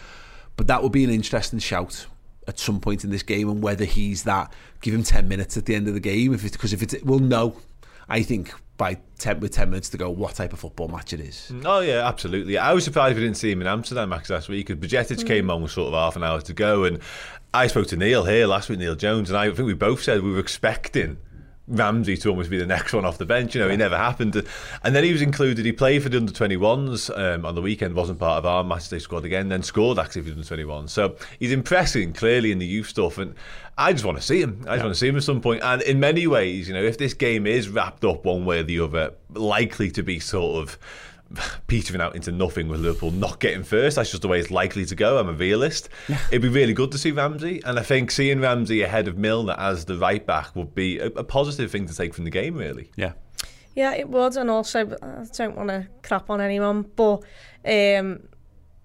[0.56, 2.08] But that would be an interesting shout
[2.48, 4.54] at some point in this game, and whether he's that.
[4.80, 6.96] Give him ten minutes at the end of the game, if it's because if it's
[7.04, 7.58] we'll know.
[8.10, 11.20] I think by 10 with 10 minutes to go what type of football match it
[11.20, 11.52] is.
[11.65, 12.58] Oh yeah, absolutely.
[12.58, 15.28] I was surprised we didn't see him in Amsterdam Max last week because Bajcetic mm.
[15.28, 17.00] came on with sort of half an hour to go and
[17.54, 20.22] I spoke to Neil here last week, Neil Jones, and I think we both said
[20.22, 21.17] we were expecting
[21.67, 23.53] Ramsey to almost be the next one off the bench.
[23.53, 24.36] You know, he never happened.
[24.84, 25.65] And then he was included.
[25.65, 29.01] He played for the under 21s um, on the weekend, wasn't part of our matchday
[29.01, 30.89] squad again, then scored actually for the under 21s.
[30.89, 33.17] So he's impressing clearly in the youth stuff.
[33.17, 33.36] And
[33.77, 34.60] I just want to see him.
[34.62, 34.84] I just yeah.
[34.84, 35.62] want to see him at some point.
[35.63, 38.63] And in many ways, you know, if this game is wrapped up one way or
[38.63, 40.80] the other, likely to be sort of
[41.68, 43.96] petering out into nothing with Liverpool not getting first.
[43.96, 45.18] That's just the way it's likely to go.
[45.18, 45.90] I'm a realist.
[46.08, 46.20] Yeah.
[46.32, 49.56] It'd be really good to see Ramsey, and I think seeing Ramsey ahead of Milner
[49.58, 52.56] as the right back would be a, a positive thing to take from the game.
[52.56, 52.92] Really.
[52.96, 53.13] Yeah.
[53.76, 57.22] Yeah, it would, and also I don't want to crap on anyone, but
[57.63, 58.28] um,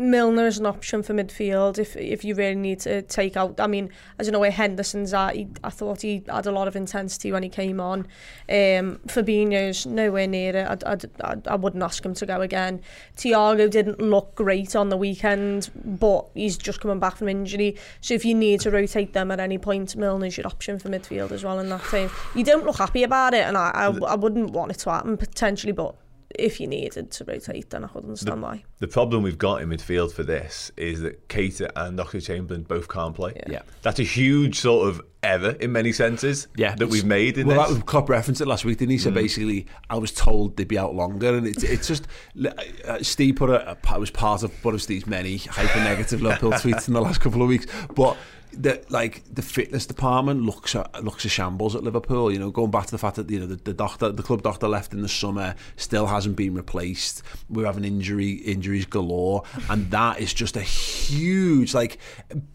[0.03, 3.61] Milner is an option for midfield if if you really need to take out.
[3.61, 5.37] I mean, I don't know where Henderson's at.
[5.37, 8.01] He, I thought he had a lot of intensity when he came on.
[8.49, 10.85] Um, Fabinho's nowhere near it.
[10.85, 12.81] I, I, I, I wouldn't ask him to go again.
[13.17, 17.77] Thiago didn't look great on the weekend, but he's just coming back from injury.
[18.01, 21.31] So if you need to rotate them at any point, Milner's your option for midfield
[21.31, 22.11] as well in that team.
[22.35, 25.17] You don't look happy about it, and I, I, I wouldn't want it to happen
[25.17, 25.95] potentially, but
[26.39, 28.65] if you needed to rotate, then I could understand the, why.
[28.79, 32.89] The problem we've got in midfield for this is that Keita and Oxlade Chamberlain both
[32.89, 33.33] can't play.
[33.37, 33.53] Yeah.
[33.53, 33.63] yeah.
[33.83, 36.75] That's a huge sort of error in many senses yeah.
[36.75, 37.77] that we've made in well, this.
[37.77, 38.99] That, Klopp referenced it last week, didn't he?
[38.99, 39.15] So mm.
[39.15, 42.07] basically, I was told they'd be out longer, and it's it's just
[42.45, 46.53] uh, Steve put a, a was part of one of Steve's many hyper negative Liverpool
[46.53, 48.17] tweets in the last couple of weeks, but
[48.53, 52.33] the like the fitness department looks at, looks a shambles at Liverpool.
[52.33, 54.43] You know, going back to the fact that you know the, the doctor, the club
[54.43, 57.23] doctor left in the summer, still hasn't been replaced.
[57.49, 61.99] We're having injury injuries galore, and that is just a huge like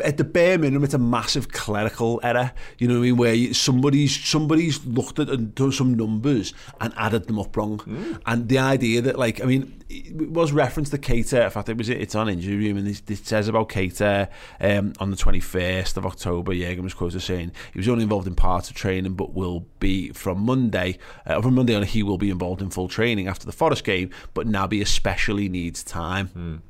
[0.04, 2.52] at the bare minimum, it's a massive clerical error.
[2.78, 3.18] You know what I mean?
[3.18, 8.22] Where somebody's somebody's looked at and done some numbers and added them up wrong, mm.
[8.26, 11.46] and the idea that like I mean it was referenced to Keita.
[11.46, 14.28] In fact, it was it's on injury room, and it, it says about Keita
[14.60, 16.54] um, on the twenty first of October.
[16.54, 20.10] Jürgen was quoted saying he was only involved in part of training, but will be
[20.10, 20.98] from Monday.
[21.26, 24.10] Uh, from Monday on, he will be involved in full training after the Forest game.
[24.34, 26.30] But Naby especially needs time.
[26.30, 26.62] Mm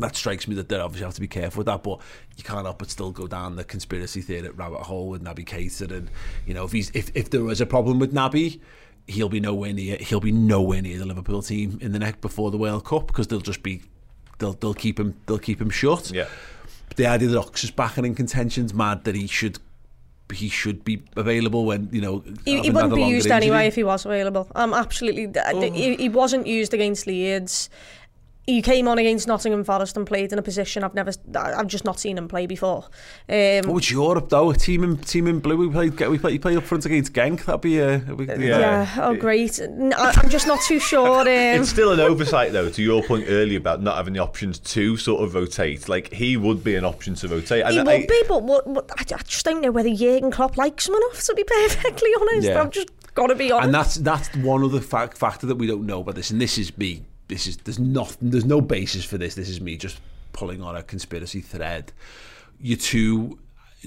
[0.00, 2.00] that strikes me that they obviously have to be careful with that, but
[2.36, 5.90] you can't help but still go down the conspiracy theory rabbit hole with Naby Keita,
[5.90, 6.10] and
[6.46, 8.60] you know if he's if, if there was a problem with Naby,
[9.06, 12.50] he'll be nowhere near he'll be nowhere near the Liverpool team in the neck before
[12.50, 13.82] the World Cup because they'll just be
[14.38, 16.10] they'll they'll keep him they'll keep him shut.
[16.10, 16.26] Yeah.
[16.96, 19.58] The idea that Ox is back and in contention's mad that he should
[20.32, 23.36] he should be available when you know he, he wouldn't be used injury.
[23.36, 24.48] anyway if he was available.
[24.54, 25.60] I'm um, absolutely, oh.
[25.60, 27.68] he, he wasn't used against Leeds
[28.46, 31.84] he came on against Nottingham Forest and played in a position I've never, I've just
[31.84, 32.84] not seen him play before.
[33.28, 34.50] Um, oh, it's Europe though.
[34.50, 35.56] A team in team in blue.
[35.56, 35.98] We played.
[36.08, 36.44] We played.
[36.44, 37.44] He up front against Genk.
[37.46, 37.96] That'd be a.
[37.96, 38.36] Uh, yeah.
[38.36, 38.94] yeah.
[38.98, 39.60] Oh, great.
[39.60, 41.04] I'm just not too sure.
[41.24, 42.68] Um, it's still an oversight though.
[42.68, 46.36] To your point earlier about not having the options to sort of rotate, like he
[46.36, 47.64] would be an option to rotate.
[47.64, 50.56] And he I, would be, but what, what, I just don't know whether Jurgen Klopp
[50.56, 51.22] likes him enough.
[51.24, 52.60] To be perfectly honest, yeah.
[52.60, 53.66] I've just got to be honest.
[53.66, 56.58] And that's that's one other fact, factor that we don't know about this, and this
[56.58, 59.34] is me this is there's nothing there's no basis for this.
[59.34, 60.00] This is me just
[60.32, 61.92] pulling on a conspiracy thread.
[62.60, 63.38] Your two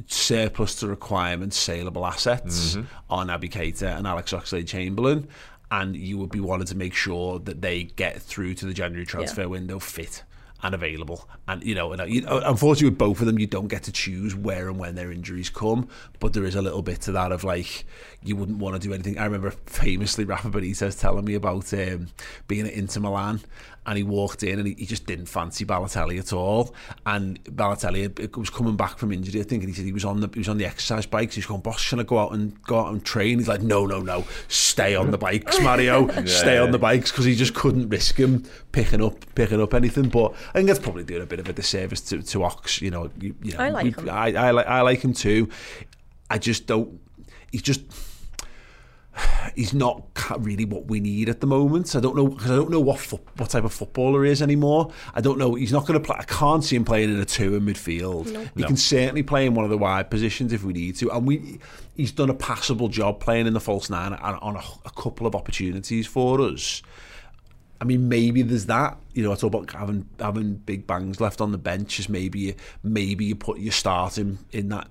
[0.07, 2.85] surplus to requirements saleable assets mm-hmm.
[3.09, 5.27] on Naby Keita and Alex Oxlade-Chamberlain,
[5.71, 9.05] and you would be wanting to make sure that they get through to the January
[9.05, 9.47] transfer yeah.
[9.47, 10.23] window fit
[10.63, 11.27] and available.
[11.47, 13.91] And you know, and, you know, unfortunately with both of them, you don't get to
[13.91, 15.87] choose where and when their injuries come.
[16.19, 17.85] But there is a little bit to that of like
[18.23, 19.17] you wouldn't want to do anything.
[19.17, 22.07] I remember famously Rafa Benitez telling me about um,
[22.47, 23.41] being at Inter Milan
[23.87, 26.75] and he walked in and he, he just didn't fancy Balotelli at all.
[27.05, 30.03] And Balotelli uh, was coming back from injury, I think, and he said he was
[30.03, 31.31] on the he was on the exercise bike.
[31.31, 33.39] So he's going, boss, should I go out and go out and train?
[33.39, 36.63] He's like, no, no, no, stay on the bikes, Mario, yeah, stay yeah.
[36.63, 40.09] on the bikes, because he just couldn't risk him picking up picking up anything.
[40.09, 42.81] But I think that's probably doing a bit of a disservice to, to Ox.
[42.81, 44.09] You know, you, you know, I like we, him.
[44.09, 45.49] I, I, like, I like him too.
[46.29, 46.99] I just don't.
[47.53, 47.81] He just
[49.55, 50.03] he's not
[50.39, 51.95] really what we need at the moment.
[51.95, 54.41] I don't know because I don't know what fo- what type of footballer he is
[54.41, 54.91] anymore.
[55.13, 55.55] I don't know.
[55.55, 56.17] He's not going to play.
[56.19, 58.31] I can't see him playing in a two in midfield.
[58.31, 58.41] No.
[58.55, 58.67] He no.
[58.67, 61.11] can certainly play in one of the wide positions if we need to.
[61.11, 61.59] And we
[61.95, 65.35] he's done a passable job playing in the false nine on a, a couple of
[65.35, 66.81] opportunities for us.
[67.79, 68.97] I mean, maybe there's that.
[69.13, 71.99] You know, I talk about having having big bangs left on the bench.
[71.99, 74.89] Is maybe maybe you put your starting in that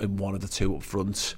[0.00, 1.34] in one of the two up front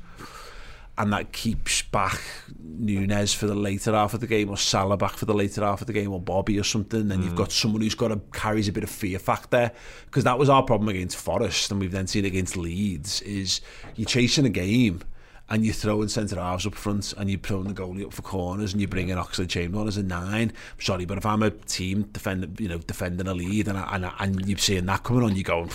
[0.98, 2.20] and that keeps back
[2.58, 5.80] Nunez for the later half of the game or Salah back for the later half
[5.80, 7.24] of the game or Bobby or something then mm.
[7.24, 9.70] you've got someone who's got a carries a bit of fear factor
[10.06, 13.60] because that was our problem against Forest and we've then seen against Leeds is
[13.96, 15.02] you're chasing a game
[15.48, 18.72] and you're throwing centre halves up front and you're throwing the goalie up for corners
[18.72, 20.50] and you're bringing Oxlade Chamberlain as a nine.
[20.50, 23.96] I'm sorry, but if I'm a team defending, you know, defending a lead and I,
[23.96, 25.68] and, I, and you're seeing that coming on, you're going,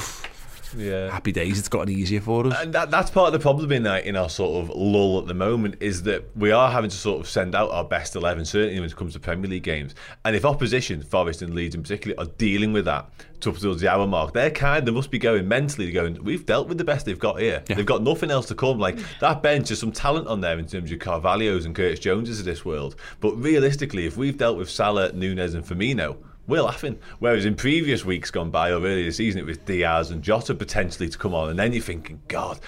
[0.76, 1.10] yeah.
[1.12, 1.60] happy days.
[1.60, 2.56] It's gotten easier for us.
[2.60, 5.28] And that, that's part of the problem in our, in our sort of lull at
[5.28, 8.46] the moment is that we are having to sort of send out our best 11,
[8.46, 9.96] certainly when it comes to Premier League games.
[10.26, 14.08] And if opposition, Forest and Leeds in particular, are dealing with that towards the hour
[14.08, 17.20] mark, they're kind they must be going mentally going, we've dealt with the best they've
[17.20, 17.64] got here.
[17.70, 17.76] Yeah.
[17.76, 18.80] They've got nothing else to come.
[18.80, 22.40] Like that bench, there's some talent on there in terms of Carvalho's and Curtis Joneses
[22.40, 22.96] of this world.
[23.20, 27.00] But realistically, if we've dealt with Salah, Nunez, and Firmino, we're laughing.
[27.20, 30.56] Whereas in previous weeks gone by or earlier this season, it was Diaz and Jota
[30.56, 32.60] potentially to come on, and then you're thinking, God,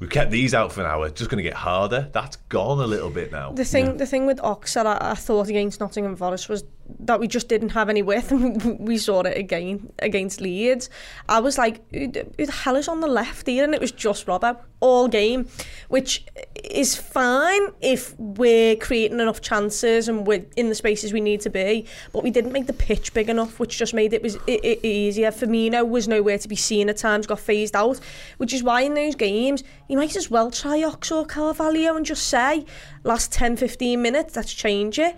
[0.00, 1.06] we've kept these out for an hour.
[1.06, 2.08] It's just going to get harder.
[2.12, 3.52] That's gone a little bit now.
[3.52, 3.92] The thing, yeah.
[3.92, 6.64] the thing with Ox that I, I thought against Nottingham Forest was
[7.00, 10.90] that we just didn't have any width, and we saw it again against Leeds.
[11.28, 13.64] I was like, who, who the hell is on the left here?
[13.64, 15.48] And it was just Robbo all game,
[15.88, 16.26] which
[16.62, 21.50] is fine if we're creating enough chances and we're in the spaces we need to
[21.50, 21.86] be.
[22.12, 24.84] But we didn't make the pitch big enough, which just made it was it, it
[24.86, 25.30] easier.
[25.30, 28.00] Firmino was nowhere to be seen at times, got phased out,
[28.36, 32.04] which is why in those games you might as well try Ox or Carvalho and
[32.04, 32.66] just say
[33.02, 35.16] last 10, 15 minutes, let's change it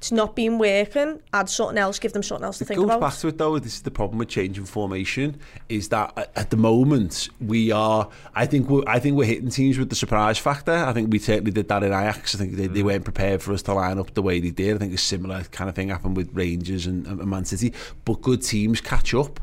[0.00, 2.96] it's not been working, add something else, give them something else to it think about.
[2.96, 6.30] It goes back to it though, this is the problem with changing formation, is that
[6.34, 9.94] at the moment we are, I think we're, I think we're hitting teams with the
[9.94, 10.72] surprise factor.
[10.72, 12.34] I think we certainly did that in Ajax.
[12.34, 12.84] I think they, they mm.
[12.84, 14.74] weren't prepared for us to line up the way they did.
[14.74, 17.74] I think a similar kind of thing happened with Rangers and, and Man City.
[18.06, 19.38] But good teams catch up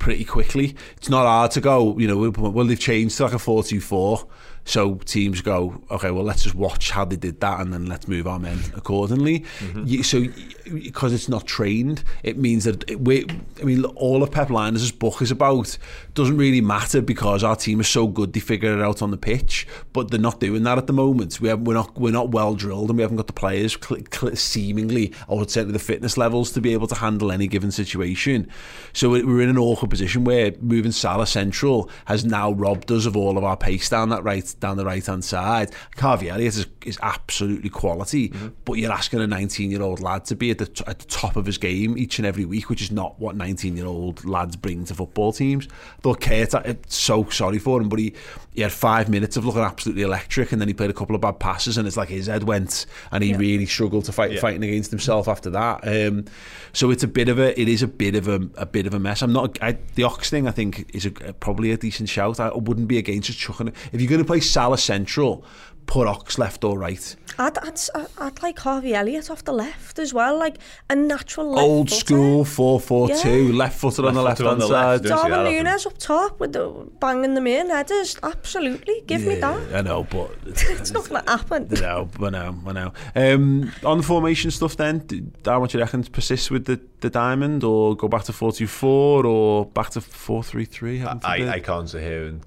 [0.00, 0.74] pretty quickly.
[0.96, 4.26] It's not hard to go, you know, well, they've changed to like a 4-2-4
[4.64, 8.06] so teams go, okay, well, let's just watch how they did that and then let's
[8.06, 9.40] move our men accordingly.
[9.58, 10.02] Mm-hmm.
[10.02, 10.26] So,
[10.72, 13.26] because it's not trained, it means that it, we,
[13.60, 15.76] I mean, all of Pep Lijnders' book is about
[16.14, 19.16] doesn't really matter because our team is so good they figure it out on the
[19.16, 21.40] pitch, but they're not doing that at the moment.
[21.40, 24.02] We have, we're not we're not well drilled and we haven't got the players cl-
[24.12, 27.70] cl- seemingly, I would say, the fitness levels to be able to handle any given
[27.70, 28.48] situation.
[28.92, 33.16] So we're in an awkward position where moving Salah central has now robbed us of
[33.16, 35.72] all of our pace down that right down the right hand side.
[36.00, 38.48] Elliott is, is absolutely quality, mm-hmm.
[38.64, 41.06] but you're asking a 19 year old lad to be at the, t- at the
[41.06, 44.24] top of his game each and every week, which is not what 19 year old
[44.24, 45.68] lads bring to football teams.
[46.02, 48.14] Though Kurt, I'm so sorry for him, but he,
[48.52, 51.20] he had five minutes of looking absolutely electric, and then he played a couple of
[51.20, 53.36] bad passes, and it's like his head went, and he yeah.
[53.36, 54.40] really struggled to fight yeah.
[54.40, 55.86] fighting against himself after that.
[55.86, 56.24] Um,
[56.72, 58.94] so it's a bit of a, it is a bit of a, a bit of
[58.94, 59.22] a mess.
[59.22, 60.48] I'm not I, the Ox thing.
[60.48, 62.40] I think is a, probably a decent shout.
[62.40, 65.44] I wouldn't be against just chucking it if you're going to play Salah central
[65.90, 67.16] put Ox left or right.
[67.36, 67.80] I'd, I'd,
[68.18, 72.44] I'd like Harvey Elliott off the left as well, like a natural left Old school
[72.44, 73.56] 4-4-2, yeah.
[73.56, 75.02] left footed on the left hand side.
[75.02, 76.68] Darwin Nunez up top with the
[77.00, 79.74] banging them in headers, absolutely, give yeah, me that.
[79.74, 80.30] I know, but...
[80.46, 81.68] it's not going to happen.
[81.70, 82.92] No, I know, I know.
[83.16, 87.10] Um, on the formation stuff then, how much you reckon to persist with the, the
[87.10, 88.84] diamond or go back to 4-2-4
[89.24, 91.24] or back to 4-3-3?
[91.24, 92.42] I, I, I can't sit here and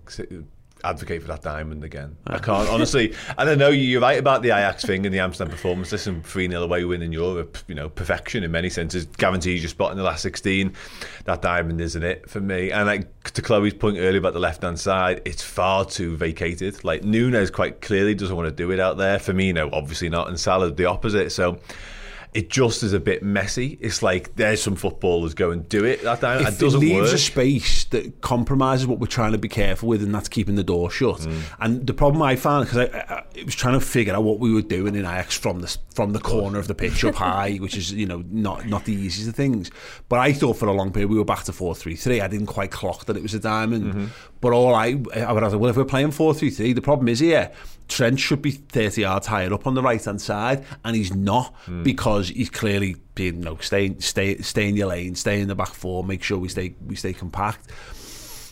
[0.84, 2.16] advocate for that diamond again.
[2.28, 3.14] I can't honestly.
[3.38, 5.92] And I know you're right about the Ajax thing and the Amsterdam performance.
[5.92, 7.58] Listen, three 0 away win in Europe.
[7.68, 10.74] You know, perfection in many senses guarantees your spot in the last sixteen.
[11.26, 12.72] That diamond isn't it for me.
[12.72, 16.84] And like to Chloe's point earlier about the left hand side, it's far too vacated.
[16.84, 19.18] Like Nunez quite clearly doesn't want to do it out there.
[19.18, 21.32] Firmino obviously not, and Salah the opposite.
[21.32, 21.60] So
[22.34, 23.78] it just is a bit messy.
[23.80, 26.02] It's like there's some footballers go and do it.
[26.02, 27.14] That it doesn't it leaves work.
[27.14, 30.64] a space that compromises what we're trying to be careful with, and that's keeping the
[30.64, 31.20] door shut.
[31.20, 31.42] Mm.
[31.60, 34.40] And the problem I found because I, I, I was trying to figure out what
[34.40, 37.58] we were doing in Ajax from the from the corner of the pitch up high,
[37.58, 39.70] which is you know not not the easiest of things.
[40.10, 42.20] But I thought for a long period we were back to four three three.
[42.20, 43.86] I didn't quite clock that it was a diamond.
[43.86, 44.06] Mm-hmm.
[44.42, 47.08] But all I I would have well if we're playing four three three, the problem
[47.08, 47.52] is here.
[47.88, 51.54] Trent should be 30 yards higher up on the right hand side, and he's not
[51.66, 51.84] Hmm.
[51.84, 55.56] because he's clearly being you know stay stay stay in your lane, stay in the
[55.56, 57.70] back four, make sure we stay we stay compact.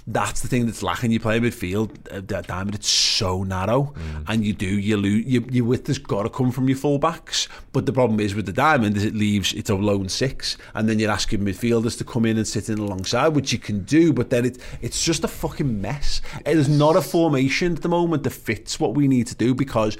[0.07, 1.11] That's the thing that's lacking.
[1.11, 2.75] You play midfield, uh, diamond.
[2.75, 3.93] It's so narrow,
[4.27, 5.25] and you do you lose.
[5.25, 7.47] You, your width has got to come from your fullbacks.
[7.71, 10.89] But the problem is with the diamond is it leaves it's a lone six, and
[10.89, 14.11] then you're asking midfielders to come in and sit in alongside, which you can do.
[14.11, 16.21] But then it it's just a fucking mess.
[16.45, 19.53] It is not a formation at the moment that fits what we need to do
[19.53, 19.97] because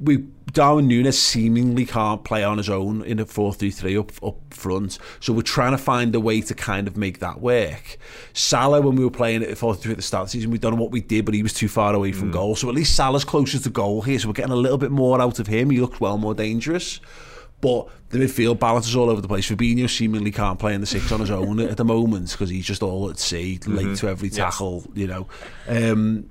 [0.00, 4.98] we Darwin Nunez seemingly can't play on his own in a 4-3-3 up up front.
[5.20, 7.98] So we're trying to find a way to kind of make that work.
[8.32, 10.74] Salah, when we were playing at 4-3 at the start of the season, we don't
[10.74, 12.56] know what we did, but he was too far away from goal.
[12.56, 14.18] So at least Salah's closer to goal here.
[14.18, 15.70] So we're getting a little bit more out of him.
[15.70, 17.00] He looks well more dangerous.
[17.60, 19.50] But the midfield balance is all over the place.
[19.50, 22.64] Fabinho seemingly can't play in the six on his own at the moment because he's
[22.64, 25.26] just all at sea, late to every tackle, you know.
[25.66, 26.30] Um,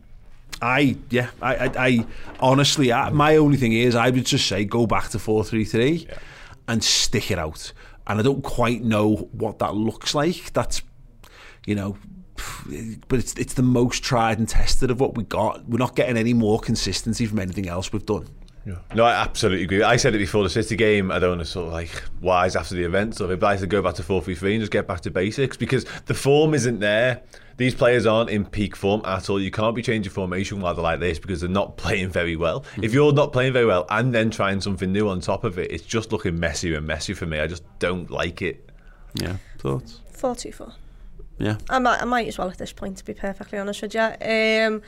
[0.61, 2.05] I yeah I I, I
[2.39, 5.65] honestly I, my only thing is I would just say go back to four three
[5.65, 6.07] three
[6.67, 7.71] and stick it out
[8.07, 10.81] and I don't quite know what that looks like that's
[11.65, 11.97] you know
[13.07, 16.17] but it's it's the most tried and tested of what we got we're not getting
[16.17, 18.27] any more consistency from anything else we've done
[18.93, 19.81] No, I absolutely agree.
[19.81, 21.09] I said it before the City game.
[21.09, 23.31] I don't want to sort of like wise after the event stuff.
[23.31, 25.55] I'd like to go back to 4 3 3 and just get back to basics
[25.55, 27.21] because the form isn't there.
[27.57, 29.39] These players aren't in peak form at all.
[29.41, 32.63] You can't be changing formation while they're like this because they're not playing very well.
[32.81, 35.71] If you're not playing very well and then trying something new on top of it,
[35.71, 37.39] it's just looking messier and messier for me.
[37.39, 38.69] I just don't like it.
[39.15, 40.73] yeah thoughts 4-2-4.
[41.39, 43.93] yeah I might, I might as well at this point, to be perfectly honest with
[43.95, 44.01] you.
[44.01, 44.81] Um,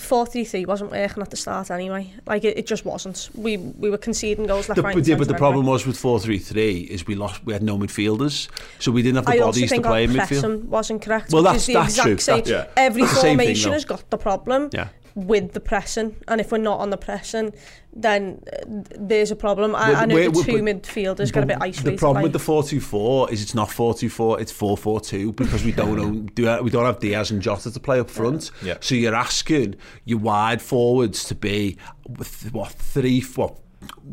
[0.00, 2.12] 43 wasn't working at the start anyway.
[2.26, 3.28] Like, it, it just wasn't.
[3.34, 6.86] We, we were conceding goals left, the, right, Yeah, but the problem was with 4-3-3
[6.86, 9.80] is we lost, we had no midfielders, so we didn't have the I bodies to
[9.80, 10.62] play in midfield.
[10.62, 11.32] I wasn't correct.
[11.32, 12.18] Well, that's, that's exact true.
[12.18, 12.66] Same, that's, yeah.
[12.76, 14.70] Every that's formation thing, has got the problem.
[14.72, 14.88] Yeah.
[15.14, 17.52] With the pressing, and if we're not on the pressing,
[17.92, 18.60] then uh,
[18.98, 19.74] there's a problem.
[19.74, 21.96] I, But I know we're- the we're- two midfielders got a bit But isolated.
[21.96, 24.50] The problem like, with the four two four is it's not four two four, it's
[24.52, 27.78] four four two because we don't own, do we don't have Diaz and Jota to
[27.80, 28.50] play up front.
[28.62, 28.78] Yeah.
[28.80, 29.74] So you're asking
[30.06, 31.76] your wide forwards to be
[32.08, 33.58] with what three what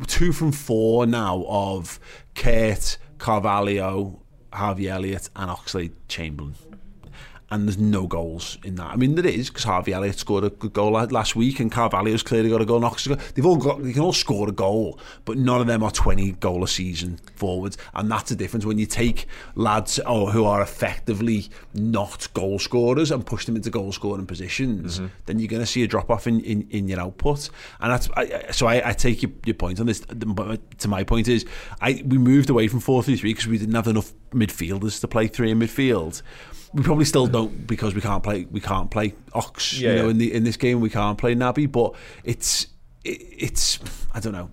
[0.08, 1.98] two from four now of
[2.36, 4.22] Kurt, Carvalho,
[4.52, 6.56] Harvey Elliott, and Oxlade Chamberlain.
[7.52, 8.88] And there's no goals in that.
[8.88, 12.24] I mean, there is because Harvey Elliott scored a good goal last week, and Carvalho's
[12.24, 12.80] clearly got a goal.
[12.80, 15.92] Knox, they've all got, they can all score a goal, but none of them are
[15.92, 19.26] 20 goal a season forwards, and that's the difference when you take
[19.56, 24.98] lads oh, who are effectively not goal scorers and push them into goal scoring positions.
[24.98, 25.08] Mm-hmm.
[25.26, 28.10] Then you're going to see a drop off in, in, in your output, and that's
[28.16, 30.02] I- so I, I take your, your point on this.
[30.02, 31.46] To my point is,
[31.82, 35.08] I we moved away from four three three because we didn't have enough midfielders to
[35.08, 36.22] play three in midfield
[36.74, 40.04] we probably still don't because we can't play we can't play Ox yeah, you know
[40.06, 40.12] yeah.
[40.12, 42.68] in the in this game we can't play Naby but it's
[43.04, 43.80] it, it's
[44.14, 44.50] I don't know.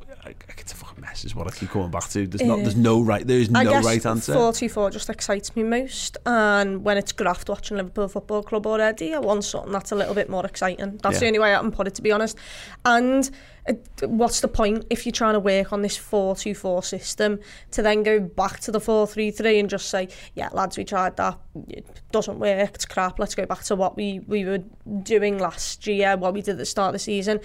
[0.58, 2.26] It's a fucking mess is what I keep coming back to.
[2.26, 4.32] There's, not, there's eh, no right there is I no right answer.
[4.32, 9.20] 44 just excites me most and when it's graft watching Liverpool Football Club already I
[9.20, 10.98] want something that's a little bit more exciting.
[11.02, 11.20] That's yeah.
[11.20, 12.36] the only way I can put it to be honest.
[12.84, 13.30] And
[13.68, 13.74] Uh,
[14.06, 17.40] what's the point if you're trying to work on this 4-2-4 system
[17.72, 21.38] to then go back to the 4-3-3 and just say yeah lads we tried that
[21.68, 24.58] it doesn't work it's crap let's go back to what we, we were
[25.02, 27.40] doing last year what we did at the start of the season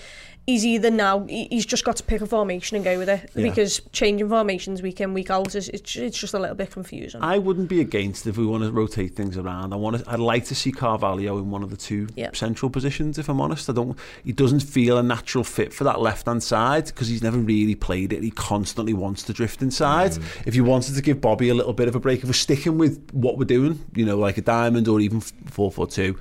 [0.46, 3.44] he's either now he's just got to pick a formation and go with it Yeah.
[3.50, 7.22] because changing formations week in week out is it's, it's just a little bit confusing.
[7.22, 9.72] I wouldn't be against if we want to rotate things around.
[9.72, 13.20] I want to, I'd like to see Carvalho in one of the two central positions.
[13.20, 13.98] If I'm honest, I don't.
[14.26, 17.76] He doesn't feel a natural fit for that left hand side because he's never really
[17.76, 18.24] played it.
[18.24, 20.12] He constantly wants to drift inside.
[20.12, 20.48] Mm.
[20.48, 22.78] If you wanted to give Bobby a little bit of a break, if we're sticking
[22.78, 26.18] with what we're doing, you know, like a diamond or even four four two,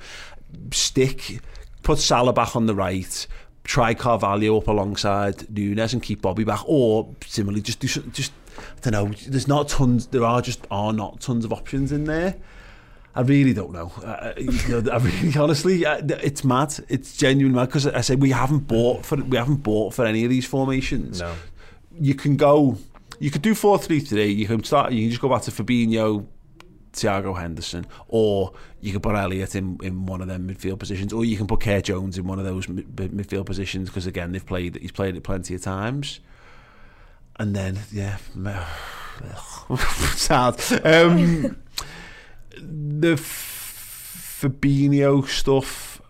[0.71, 1.39] stick,
[1.83, 3.27] put Salah back on the right.
[3.63, 8.89] Try Carvalho up alongside Nunez and keep Bobby back, or similarly, just do just I
[8.89, 9.15] don't know.
[9.27, 10.07] There's not tons.
[10.07, 12.35] There are just are not tons of options in there.
[13.13, 13.91] I really don't know.
[14.03, 16.73] Uh, you know I really, honestly, uh, it's mad.
[16.87, 20.23] It's genuine mad because I said we haven't bought for we haven't bought for any
[20.23, 21.19] of these formations.
[21.19, 21.33] No.
[21.99, 22.77] You can go.
[23.19, 24.31] You could do four three three.
[24.31, 24.93] You can start.
[24.93, 26.25] You can just go back to Fabinho,
[26.93, 31.25] Thiago Henderson, or you can put Elliott in, in one of them midfield positions, or
[31.25, 34.31] you can put Kerr Jones in one of those mid- mid- midfield positions because again
[34.31, 34.77] they've played.
[34.77, 36.21] He's played it plenty of times.
[37.37, 38.17] and then yeah,
[40.15, 40.55] sad.
[40.85, 41.57] Um,
[42.57, 43.15] the
[44.41, 46.01] Fabinho stuff.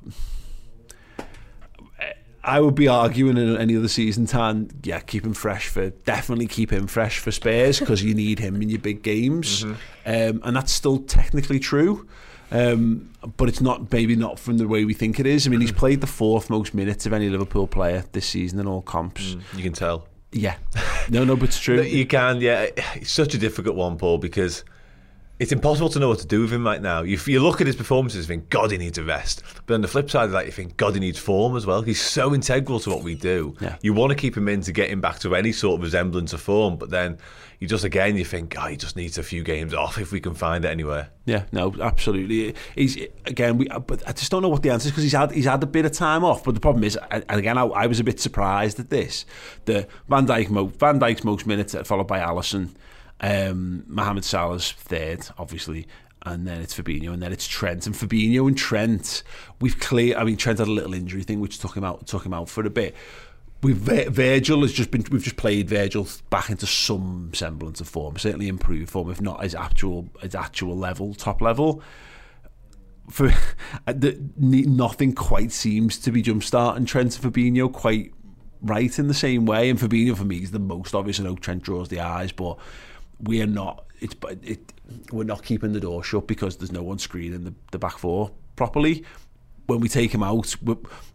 [2.44, 6.48] I would be arguing in any other season time, yeah, keep him fresh for definitely
[6.48, 9.76] keep him fresh for Spurs because you need him in your big games, mm-hmm.
[10.06, 12.08] um, and that's still technically true.
[12.52, 15.48] Um, but it's not maybe not from the way we think it is.
[15.48, 18.68] I mean, he's played the fourth most minutes of any Liverpool player this season in
[18.68, 19.36] all comps.
[19.36, 20.08] Mm, you can tell.
[20.34, 20.56] Yeah,
[21.10, 21.82] no, no, but it's true.
[21.82, 22.42] you can.
[22.42, 24.64] Yeah, it's such a difficult one, Paul, because
[25.42, 27.02] it's impossible to know what to do with him right now.
[27.02, 29.42] You, you look at his performances and think, God, he needs a rest.
[29.66, 31.82] But on the flip side of that, you think, God, he needs form as well.
[31.82, 33.56] He's so integral to what we do.
[33.60, 33.78] Yeah.
[33.82, 36.32] You want to keep him in to get him back to any sort of resemblance
[36.34, 37.18] of form, but then
[37.58, 40.20] you just, again, you think, oh, he just needs a few games off if we
[40.20, 41.10] can find it anywhere.
[41.26, 42.54] Yeah, no, absolutely.
[42.76, 45.32] He's, again, we, but I just don't know what the answer is because he's had,
[45.32, 46.44] he's had a bit of time off.
[46.44, 49.26] But the problem is, and again, I, I was a bit surprised at this,
[49.66, 52.76] the Van Dijk, Van Dijk's most minutes, followed by Alisson.
[53.22, 55.88] Um, Mohamed Salah's third, obviously,
[56.24, 57.86] and then it's Fabinho, and then it's Trent.
[57.86, 59.24] And Fabinho and Trent,
[59.60, 60.18] we've clear.
[60.18, 62.50] I mean, Trent had a little injury thing, which took him out, took him out
[62.50, 62.96] for a bit.
[63.64, 65.06] We've Virgil has just been.
[65.12, 69.44] We've just played Virgil back into some semblance of form, certainly improved form, if not
[69.44, 71.84] his actual his actual level, top level.
[73.10, 73.32] For
[73.86, 78.14] the, nothing quite seems to be jumpstart, and Trent and Fabinho quite
[78.64, 79.70] right in the same way.
[79.70, 81.20] And Fabinho for me is the most obvious.
[81.20, 82.58] I know Trent draws the eyes, but
[83.24, 84.74] we're not it's it,
[85.12, 88.32] we're not keeping the door shut because there's no one screening the, the back four
[88.56, 89.06] properly.
[89.68, 90.54] When we take him out,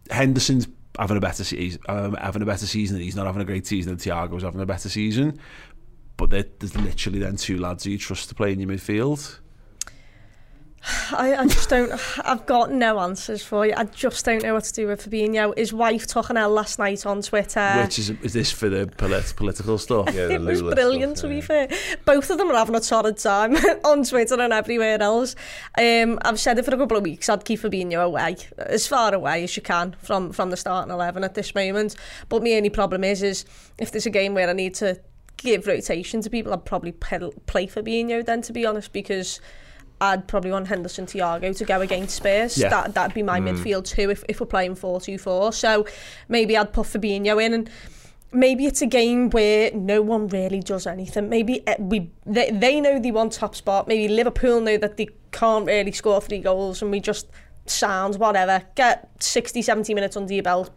[0.09, 2.99] Henderson's having a better season, um, having a better season.
[2.99, 5.39] He's not having a great season, and Thiago's having a better season.
[6.15, 9.39] But there's literally then two lads you trust to play in your midfield.
[11.11, 11.91] I, I just don't,
[12.25, 13.73] I've got no answers for you.
[13.75, 15.57] I just don't know what to do with Fabinho.
[15.57, 17.81] His wife took an L last night on Twitter.
[17.81, 20.07] Which is, is this for the polit political stuff?
[20.13, 21.35] yeah, the It was brilliant, stuff, yeah.
[21.35, 21.97] to be fair.
[22.05, 25.35] Both of them are having a torrid time on Twitter and everywhere else.
[25.77, 29.13] Um, I've said it for a couple of weeks, I'd keep Fabinho away, as far
[29.13, 31.95] away as you can from, from the starting 11 at this moment.
[32.29, 33.45] But my only problem is, is
[33.77, 34.99] if there's a game where I need to
[35.37, 39.39] give rotation to people, I'd probably play Fabinho then, to be honest, because
[39.99, 42.57] I'd probably want Henderson Thiago to go against Spurs.
[42.57, 42.69] Yeah.
[42.69, 43.49] That, that'd be my mm.
[43.49, 45.53] midfield too if, if we're playing 4-2-4.
[45.53, 45.87] So
[46.27, 47.69] maybe I'd put Fabinho in and
[48.31, 51.29] maybe it's a game where no one really does anything.
[51.29, 53.87] Maybe eh, we they, they know they want top spot.
[53.87, 57.27] Maybe Liverpool know that they can't really score three goals and we just
[57.65, 58.63] sound whatever.
[58.75, 60.69] Get 60, 70 minutes under your belt,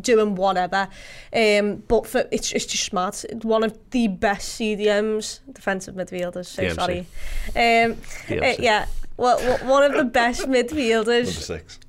[0.00, 0.88] doing whatever.
[1.32, 3.24] Um, but for it's it's just smart.
[3.42, 6.46] One of the best CDMs, defensive midfielders.
[6.46, 6.74] So DMC.
[6.74, 7.06] sorry.
[7.54, 7.96] Um,
[8.30, 8.86] uh, yeah.
[9.16, 11.24] Well, well, one of the best midfielders.
[11.26, 11.80] Number six.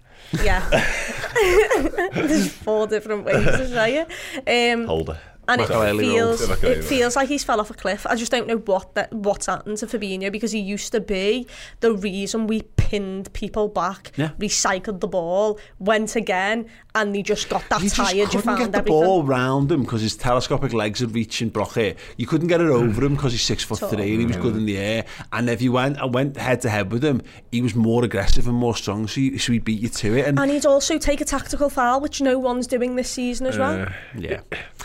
[0.43, 0.67] Yeah.
[2.13, 4.05] There's four different ways to say
[4.45, 4.73] it.
[4.73, 5.17] Um, Holder.
[5.47, 8.05] and it feels it feels like he's fell off a cliff.
[8.05, 11.47] I just don't know what that what's happened to Fabinho because he used to be
[11.79, 14.31] the reason we pinned people back, Yeah.
[14.39, 16.67] recycled the ball, went again,
[16.97, 18.15] and he just got that You just tired.
[18.17, 19.01] You couldn't found get the everything.
[19.01, 21.97] ball round him because his telescopic legs would reaching and block it.
[22.17, 24.03] You couldn't get it over him because he's six foot Totally.
[24.03, 25.05] three and he was good in the air.
[25.31, 27.21] And if you went, I went head to head with him,
[27.51, 30.25] he was more aggressive and more strong, so he, so he beat you to it.
[30.27, 33.57] And, And he'd also take a tactical foul, which no one's doing this season as
[33.57, 33.81] well.
[33.83, 34.41] Uh, yeah,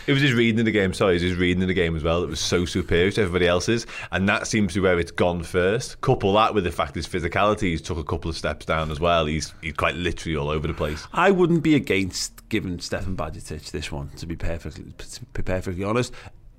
[0.06, 1.96] It was his reading of the game, sorry, it was his reading of the game
[1.96, 3.86] as well that was so superior to everybody else's.
[4.10, 6.00] And that seems to be where it's gone first.
[6.00, 9.00] Couple that with the fact his physicality, he's took a couple of steps down as
[9.00, 9.26] well.
[9.26, 11.06] He's he's quite literally all over the place.
[11.12, 12.01] I wouldn't be against
[12.48, 16.12] giving Stefan Bajcetic this one, to be perfectly to be perfectly honest.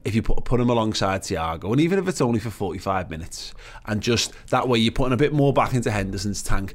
[0.05, 3.09] If you put put him alongside Thiago, and even if it's only for forty five
[3.09, 3.53] minutes,
[3.85, 6.73] and just that way you're putting a bit more back into Henderson's tank.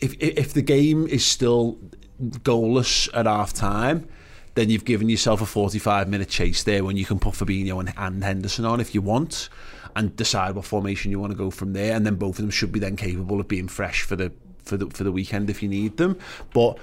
[0.00, 1.78] If if, the game is still
[2.20, 4.06] goalless at half time,
[4.54, 7.80] then you've given yourself a forty five minute chase there when you can put Fabinho
[7.80, 9.48] and, and Henderson on if you want,
[9.96, 12.50] and decide what formation you want to go from there, and then both of them
[12.50, 14.30] should be then capable of being fresh for the
[14.62, 16.18] for the for the weekend if you need them.
[16.52, 16.78] But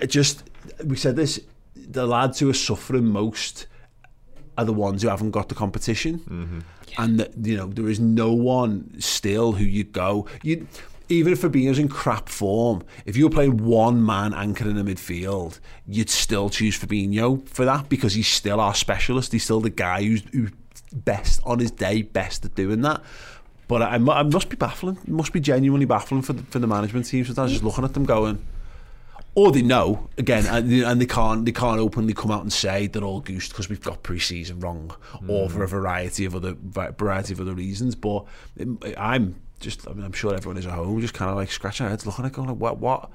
[0.00, 0.48] it just
[0.84, 1.40] we said this,
[1.74, 3.66] the lads who are suffering most
[4.58, 6.58] are the ones who haven't got the competition, mm-hmm.
[6.98, 10.66] and that you know there is no one still who you go you.
[11.08, 14.84] Even if Fabinho's in crap form, if you were playing one man anchor in the
[14.84, 19.32] midfield, you'd still choose Fabinho for that because he's still our specialist.
[19.32, 20.52] He's still the guy who's, who's
[20.92, 23.02] best on his day, best at doing that.
[23.66, 24.98] But I, I must be baffling.
[25.02, 27.24] It must be genuinely baffling for the, for the management team.
[27.24, 28.44] Sometimes just looking at them going,
[29.34, 32.52] or they know again, and, they- and they can't they can't openly come out and
[32.52, 34.94] say they're all goosed because we've got pre-season wrong,
[35.28, 37.94] or for a variety of other va- variety of other reasons.
[37.94, 38.24] But
[38.56, 38.68] it,
[38.98, 41.84] I'm just, I mean, I'm sure everyone is at home just kind of like scratching
[41.84, 43.10] their heads, looking at going, what, what,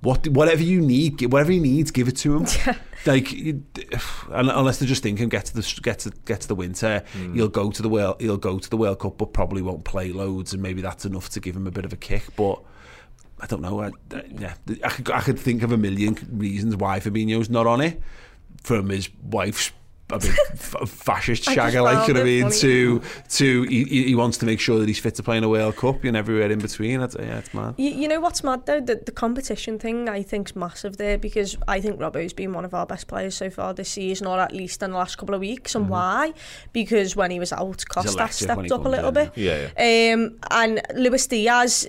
[0.00, 2.46] what whatever you need, whatever he needs, give it to him.
[3.06, 3.32] like,
[4.30, 7.34] unless they're just thinking get to the get to get to the winter, mm.
[7.34, 10.10] he'll go to the world he'll go to the World Cup, but probably won't play
[10.12, 12.24] loads, and maybe that's enough to give him a bit of a kick.
[12.34, 12.60] But
[13.40, 13.82] I don't know.
[13.82, 13.90] I,
[14.38, 18.00] yeah, I could, I could think of a million reasons why Fabinho's not on it,
[18.62, 19.72] from his wife's
[20.12, 20.34] a big
[20.88, 22.50] fascist shagger, like you know what I mean.
[22.60, 25.48] To to he, he, wants to make sure that he's fit to play in a
[25.48, 27.00] World Cup and everywhere in between.
[27.00, 27.74] It's, yeah, it's mad.
[27.78, 28.80] You, you know what's mad though?
[28.80, 32.74] The, the competition thing I think's massive there because I think Robbo's been one of
[32.74, 35.40] our best players so far this season, or at least in the last couple of
[35.40, 35.74] weeks.
[35.74, 35.92] And mm-hmm.
[35.92, 36.32] why?
[36.72, 39.14] Because when he was out, Costa stepped up a little in.
[39.14, 39.32] bit.
[39.36, 40.14] Yeah, yeah.
[40.14, 41.86] Um, and Luis Diaz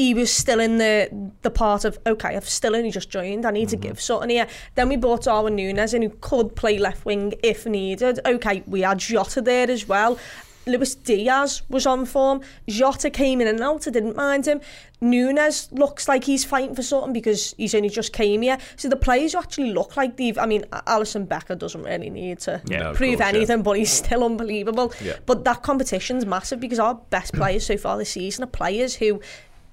[0.00, 3.44] he was still in the the part of okay, I've still only just joined.
[3.44, 3.82] I need mm-hmm.
[3.82, 4.46] to give something here.
[4.74, 8.18] Then we brought Darwin Núñez in who could play left wing if needed.
[8.24, 10.18] Okay, we had Jota there as well.
[10.66, 12.40] Luis Diaz was on form.
[12.68, 13.88] Jota came in and out.
[13.88, 14.60] I didn't mind him.
[15.02, 18.58] Núñez looks like he's fighting for something because he's only just came here.
[18.76, 20.38] So the players actually look like they've.
[20.38, 23.62] I mean, Alisson Becker doesn't really need to yeah, prove course, anything, yeah.
[23.62, 24.92] but he's still unbelievable.
[25.02, 25.16] Yeah.
[25.26, 29.20] But that competition's massive because our best players so far this season are players who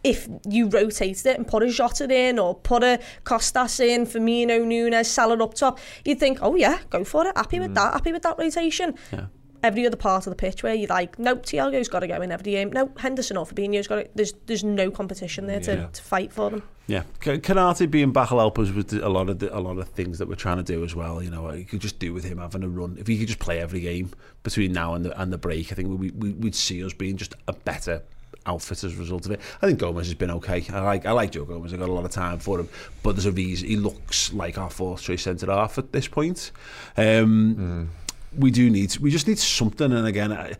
[0.08, 4.60] if you rotated it and put a Jota in or put a Costas in, Firmino,
[4.62, 7.36] Núñez, Salah up top, you'd think, oh yeah, go for it.
[7.36, 7.76] Happy with mm.
[7.76, 7.94] that.
[7.94, 8.96] Happy with that rotation.
[9.12, 9.26] Yeah.
[9.64, 12.32] Every other part of the pitch where you're like, nope, Thiago's got to go in
[12.32, 12.72] every game.
[12.72, 14.10] No, Henderson or Fabinho's got to.
[14.14, 15.88] There's there's no competition there to, yeah.
[15.88, 16.64] to fight for them.
[16.86, 19.90] Yeah, Konaté being back will help us with a lot of the, a lot of
[19.90, 21.22] things that we're trying to do as well.
[21.22, 22.98] You know, you could just do with him having a run.
[23.00, 24.12] If he could just play every game
[24.44, 27.18] between now and the and the break, I think we, we we'd see us being
[27.18, 28.04] just a better
[28.48, 29.42] outfit as a result of it.
[29.62, 30.66] I think Gomez has been okay.
[30.72, 31.74] I like I like Joe Gomez.
[31.74, 32.70] I got a lot of time for him,
[33.04, 36.52] but there's a reason he looks like our fourth choice centre half at this point.
[36.96, 37.88] Um, mm.
[38.38, 39.92] We do need we just need something.
[39.92, 40.32] And again.
[40.32, 40.54] I,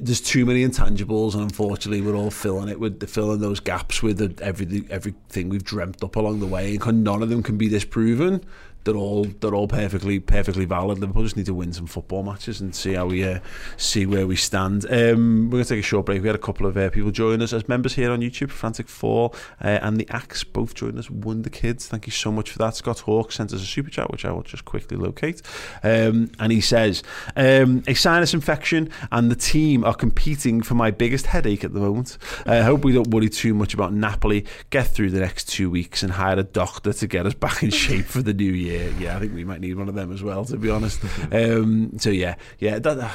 [0.00, 4.16] there's too many intangibles, and unfortunately, we're all filling it with filling those gaps with
[4.16, 7.68] the, every everything we've dreamt up along the way, and none of them can be
[7.68, 8.42] disproven
[8.86, 10.98] they're all they're all perfectly perfectly valid.
[10.98, 13.40] Liverpool just need to win some football matches and see how we uh,
[13.76, 14.86] see where we stand.
[14.90, 16.22] Um, we're to take a short break.
[16.22, 18.50] We had a couple of uh, people join us as members here on YouTube.
[18.50, 19.32] Frantic Four
[19.62, 21.10] uh, and the Axe both joined us.
[21.10, 22.76] Wonder Kids, thank you so much for that.
[22.76, 25.42] Scott Hawke sent us a super chat, which I will just quickly locate.
[25.82, 27.02] Um, and he says,
[27.34, 31.80] um, a sinus infection and the team are competing for my biggest headache at the
[31.80, 32.18] moment.
[32.46, 34.46] I hope we don't worry too much about Napoli.
[34.70, 37.70] Get through the next two weeks and hire a doctor to get us back in
[37.70, 40.12] shape for the new year yeah, yeah, I think we might need one of them
[40.12, 41.00] as well, to be honest.
[41.32, 43.12] um, so yeah, yeah, that,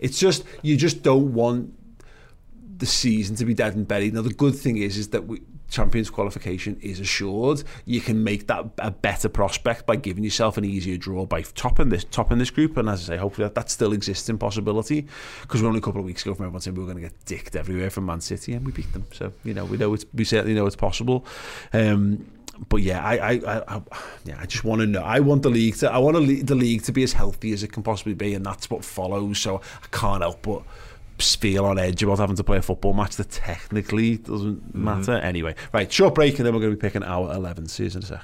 [0.00, 1.72] it's just you just don't want
[2.78, 4.14] the season to be dead and buried.
[4.14, 7.64] Now the good thing is, is that we, Champions qualification is assured.
[7.86, 11.88] You can make that a better prospect by giving yourself an easier draw by topping
[11.88, 12.76] this topping this group.
[12.76, 15.06] And as I say, hopefully that, that still exists in possibility
[15.42, 17.08] because we're only a couple of weeks ago from everyone saying we were going to
[17.08, 19.06] get dicked everywhere from Man City and we beat them.
[19.12, 21.26] So you know we know it's we certainly know it's possible.
[21.72, 22.24] Um,
[22.68, 23.82] but yeah, I, I, I, I,
[24.24, 25.02] yeah, I just want to know.
[25.02, 27.72] I want the league to, I want the league to be as healthy as it
[27.72, 29.38] can possibly be, and that's what follows.
[29.38, 30.62] So I can't help but
[31.18, 34.84] feel on edge about having to play a football match that technically doesn't mm-hmm.
[34.84, 35.12] matter.
[35.12, 37.68] Anyway, right, short break, and then we're going to be picking our 11.
[37.68, 38.22] See you in a sec.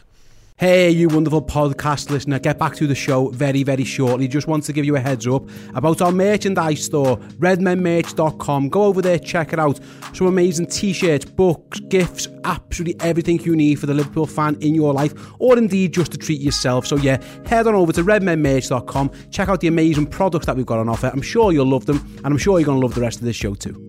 [0.63, 4.29] Hey, you wonderful podcast listener, get back to the show very, very shortly.
[4.29, 5.43] Just want to give you a heads up
[5.75, 8.69] about our merchandise store, redmenmerch.com.
[8.69, 9.81] Go over there, check it out.
[10.13, 14.73] Some amazing t shirts, books, gifts, absolutely everything you need for the Liverpool fan in
[14.73, 16.87] your life, or indeed just to treat yourself.
[16.87, 20.79] So, yeah, head on over to redmenmerch.com, check out the amazing products that we've got
[20.79, 21.11] on offer.
[21.13, 23.25] I'm sure you'll love them, and I'm sure you're going to love the rest of
[23.25, 23.89] this show too.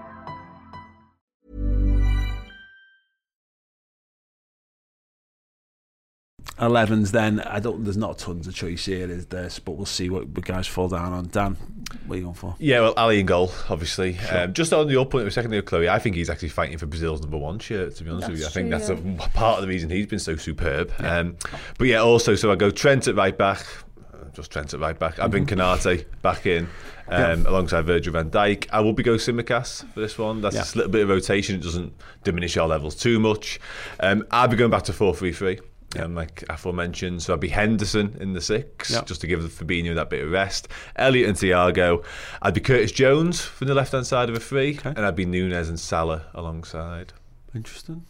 [6.61, 10.09] 11s then I don't there's not tons of choice here is there but we'll see
[10.09, 11.57] what the guys fall down on Dan
[12.05, 14.17] what are you going for Yeah, well, Ali in goal, obviously.
[14.19, 16.85] Um, just on your point, a second ago, Chloe, I think he's actually fighting for
[16.85, 17.95] Brazil's number one shirt.
[17.97, 19.25] To be honest with you, I think true, that's yeah.
[19.25, 20.93] a, part of the reason he's been so superb.
[20.99, 21.35] Um,
[21.77, 23.65] but yeah, also, so I go Trent at right back,
[24.13, 25.19] uh, just Trent at right back.
[25.19, 26.69] I bring Konaté back in.
[27.07, 30.39] Um, Alongside Virgil van Dijk, I will be going Tsimikas for this one.
[30.39, 30.61] That's Yeah.
[30.61, 31.55] just a little bit of rotation.
[31.55, 31.93] It doesn't
[32.23, 33.59] diminish our levels too much.
[33.99, 35.59] Um, I'll be going back to four three three.
[35.99, 39.01] Um, like aforementioned, so I'd be Henderson in the six, Yeah.
[39.03, 40.69] just to give Fabinho that bit of rest.
[40.95, 42.03] Elliott and Thiago.
[42.41, 45.25] I'd be Curtis Jones from the left hand side of a three, and I'd be
[45.25, 47.11] Nunez and Salah alongside.
[47.53, 48.05] interesting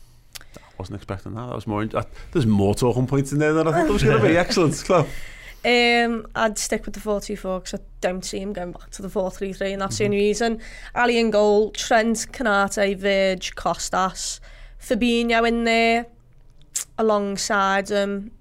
[0.55, 3.53] I wasn't expecting that that was more in- uh, there's more talking points in there
[3.53, 5.07] than I thought there was going to be excellent Chloe.
[5.63, 9.07] Um, I'd stick with the 4-2-4 because I don't see him going back to the
[9.07, 10.59] 4-3-3 and that's the only reason.
[10.95, 14.39] Ali in goal, Trent, Konaté, Verge, Costas,
[14.79, 16.07] Fabinho in there
[16.97, 18.31] alongside him,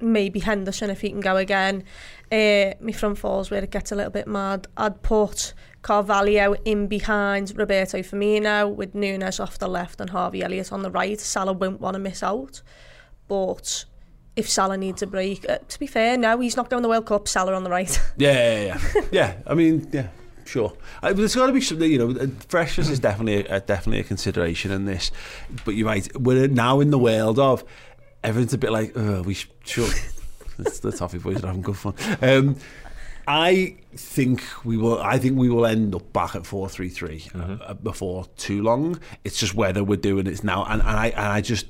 [0.00, 1.84] maybe Henderson if he can go again.
[2.30, 4.66] Uh, my front four's where it gets a little bit mad.
[4.76, 10.72] I'd put Carvalho in behind Roberto Firmino with Nunez off the left and Harvey Elliott
[10.72, 11.18] on the right.
[11.18, 12.62] Salah won't want to miss out.
[13.28, 13.84] But
[14.36, 16.90] if Salah needs a break, uh, to be fair, no, he's not going to the
[16.90, 17.26] World Cup.
[17.28, 18.00] Salah on the right.
[18.16, 18.64] Yeah, yeah,
[18.94, 19.02] yeah.
[19.12, 20.08] yeah, I mean, yeah,
[20.48, 20.72] sure.
[21.02, 24.04] Uh, there's got to be something, you know, uh, freshness is definitely a, definitely a
[24.04, 25.10] consideration in this.
[25.64, 27.64] But you're right, we're now in the world of
[28.24, 29.90] everyone's a bit like, oh, we sh- sure.
[30.58, 31.94] It's the toffee boys are having good fun.
[32.20, 32.56] Um,
[33.28, 34.98] I think we will.
[35.00, 38.98] I think we will end up back at four three three uh, before too long.
[39.22, 41.66] It's just whether we're doing it now, and, and I and I just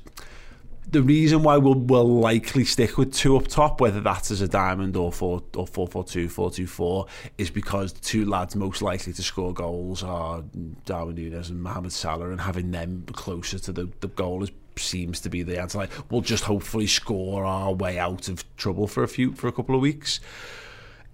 [0.91, 4.47] the reason why we'll, we'll likely stick with two up top, whether that's as a
[4.47, 7.05] diamond or four or four four two, four two four,
[7.37, 10.43] is because the two lads most likely to score goals are
[10.85, 15.19] Darwin Nunez and Mohamed Salah, and having them closer to the, the goal is seems
[15.19, 15.77] to be the answer.
[15.77, 19.51] Like we'll just hopefully score our way out of trouble for a few for a
[19.51, 20.19] couple of weeks.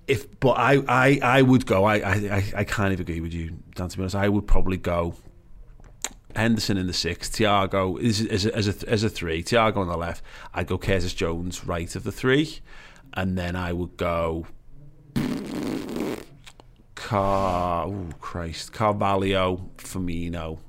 [0.07, 1.83] If but I I, I would go.
[1.83, 3.89] I, I I kind of agree with you, Dan.
[3.89, 5.15] To be honest, I would probably go
[6.35, 9.87] Henderson in the six, Thiago is as a, as a as a three, Thiago on
[9.87, 10.23] the left.
[10.53, 12.59] I'd go Curtis Jones right of the three,
[13.13, 14.47] and then I would go
[16.95, 17.85] Car.
[17.87, 20.59] Oh Christ, Carvalho, Firmino,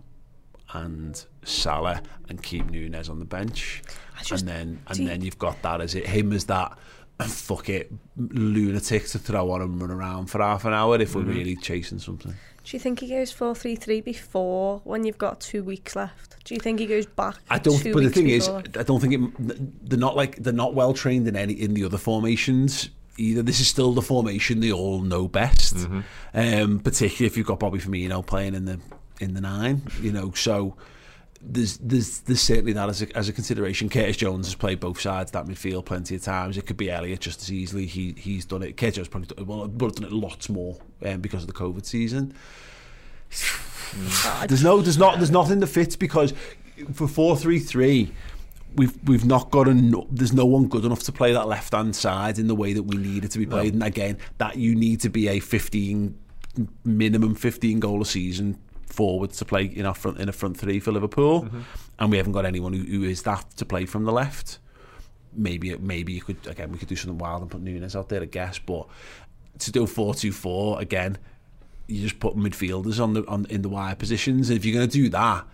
[0.72, 3.82] and Salah, and keep Nunez on the bench,
[4.24, 6.76] just- and then and you- then you've got that as it him as that.
[7.18, 11.22] Fuck it, lunatic to throw on and run around for half an hour if we're
[11.22, 11.30] Mm-hmm.
[11.30, 12.34] really chasing something.
[12.66, 16.44] Do you think he goes 4-3-3 before when you've got two weeks left?
[16.44, 17.36] Do you think he goes back?
[17.48, 17.78] I don't.
[17.78, 18.48] Two But the weeks thing is.
[18.48, 21.84] I don't think it, they're not like they're not well trained in any in the
[21.84, 23.42] other formations either.
[23.42, 25.76] This is still the formation they all know best.
[26.34, 28.80] Um, particularly if you've got Bobby Firmino playing in the
[29.20, 30.32] in the nine, you know.
[30.32, 30.76] So
[31.40, 33.88] there's there's there's certainly that as a, as a consideration.
[33.88, 36.56] Curtis Jones has played both sides of that midfield plenty of times.
[36.56, 37.86] It could be Elliott just as easily.
[37.86, 38.76] He he's done it.
[38.76, 41.54] Curtis Jones probably done, well, would have done it lots more um, because of the
[41.54, 42.34] COVID season.
[44.48, 46.34] There's no, there's not, there's nothing that fits because
[46.92, 48.12] for four three three,
[48.74, 50.06] we've we've not got a.
[50.10, 52.82] There's no one good enough to play that left hand side in the way that
[52.82, 53.74] we need it to be played.
[53.74, 56.18] And again, that you need to be a 15
[56.84, 58.58] minimum 15 goal a season
[58.96, 61.60] forward to play in our front in a front three for Liverpool, mm-hmm.
[61.98, 64.58] and we haven't got anyone who, who is that to play from the left.
[65.32, 68.22] Maybe maybe you could again we could do something wild and put Nunez out there,
[68.22, 68.86] I guess, but
[69.58, 71.18] to do four two four again
[71.86, 74.50] you just put midfielders on the on in the wide positions.
[74.50, 75.46] And if you're going to do that,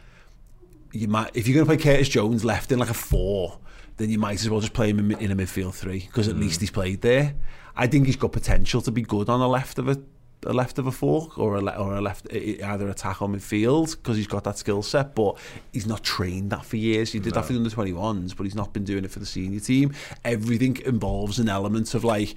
[0.93, 3.59] you might if you're going to play Curtis Jones left in like a four,
[3.97, 6.37] then you might as well just play him in, in a midfield three because at
[6.37, 6.41] mm.
[6.41, 7.35] least he's played there.
[7.77, 9.99] I think he's got potential to be good on the left of a,
[10.47, 13.97] a left of a fork or a le- or a left either attack or midfield
[13.97, 15.15] because he's got that skill set.
[15.15, 15.39] But
[15.73, 17.13] he's not trained that for years.
[17.13, 19.27] He did that for the under 21s, but he's not been doing it for the
[19.27, 19.93] senior team.
[20.25, 22.37] Everything involves an element of like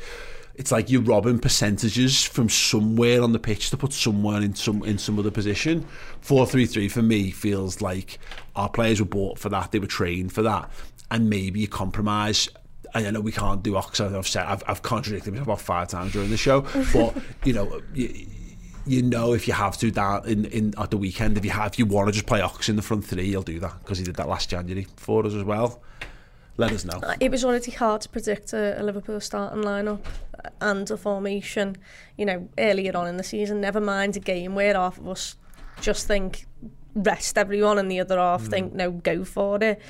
[0.56, 4.84] it's like you're robbing percentages from somewhere on the pitch to put someone in some
[4.84, 5.86] in some other position.
[6.22, 8.20] Four three three for me feels like
[8.56, 10.70] our players were bought for that, they were trained for that,
[11.12, 12.49] and maybe you compromise
[12.96, 14.00] and I know we can't do Ox.
[14.00, 16.62] I've said I've, I've contradicted myself about five times during the show,
[16.93, 17.82] but you know.
[17.93, 18.28] You,
[18.88, 21.74] you know if you have to down in, in at the weekend if you have
[21.74, 23.98] if you want to just play Ox in the front three you'll do that because
[23.98, 25.82] he did that last January for us as well
[26.58, 30.02] let us know it was already hard to predict a, a Liverpool starting lineup
[30.62, 31.76] and a formation
[32.16, 35.36] you know earlier on in the season never mind a game where half of us
[35.82, 36.46] just think
[36.93, 38.50] rest everyone and the other half mm.
[38.50, 39.82] think no go for it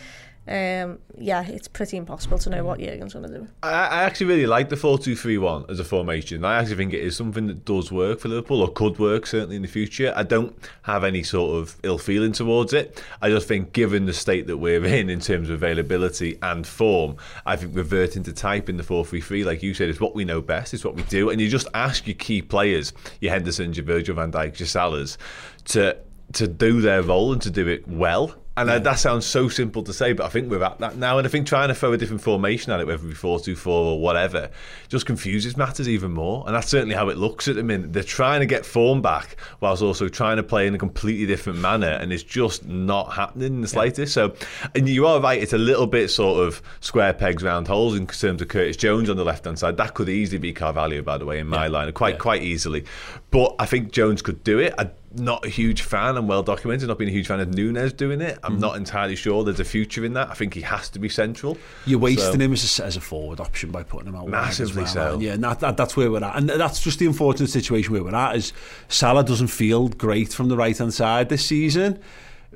[0.47, 3.47] um, yeah, it's pretty impossible to know what Jurgen's going to do.
[3.63, 6.45] I, I actually really like the 4 2 3 1 as a formation.
[6.45, 9.55] I actually think it is something that does work for Liverpool or could work certainly
[9.55, 10.13] in the future.
[10.15, 13.03] I don't have any sort of ill feeling towards it.
[13.23, 17.17] I just think, given the state that we're in in terms of availability and form,
[17.47, 20.13] I think reverting to type in the 4 3 3, like you said, is what
[20.13, 21.31] we know best, it's what we do.
[21.31, 25.17] And you just ask your key players, your Hendersons, your Virgil van Dijk, your Salahs,
[25.65, 25.97] to,
[26.33, 28.79] to do their role and to do it well and yeah.
[28.79, 31.17] that sounds so simple to say, but I think we're at that now.
[31.17, 33.39] And I think trying to throw a different formation at it, whether it be 4
[33.41, 34.49] 2 4 or whatever,
[34.87, 36.43] just confuses matters even more.
[36.45, 37.91] And that's certainly how it looks at the minute.
[37.91, 41.59] They're trying to get form back whilst also trying to play in a completely different
[41.59, 41.89] manner.
[41.89, 44.15] And it's just not happening in the slightest.
[44.15, 44.29] Yeah.
[44.29, 44.35] So,
[44.73, 48.07] and you are right, it's a little bit sort of square pegs, round holes in
[48.07, 49.75] terms of Curtis Jones on the left hand side.
[49.75, 51.71] That could easily be Carvalho, by the way, in my yeah.
[51.71, 52.85] line, quite, quite easily.
[53.31, 54.73] But I think Jones could do it.
[54.77, 56.17] I, not a huge fan.
[56.17, 56.87] I'm well documented.
[56.87, 58.37] Not being a huge fan of Nunez doing it.
[58.43, 58.59] I'm mm.
[58.59, 60.29] not entirely sure there's a future in that.
[60.29, 61.57] I think he has to be central.
[61.85, 64.83] You're wasting so, him as a, as a forward option by putting him out massively
[64.83, 64.93] well.
[64.93, 65.13] so.
[65.13, 68.03] And yeah, that, that, that's where we're at, and that's just the unfortunate situation where
[68.03, 68.35] we're at.
[68.35, 68.53] Is
[68.87, 71.99] Salah doesn't feel great from the right hand side this season.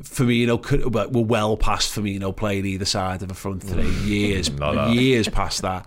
[0.01, 3.89] Firmino could, we're well past Firmino playing either side of a front three.
[4.03, 5.85] years, years past that.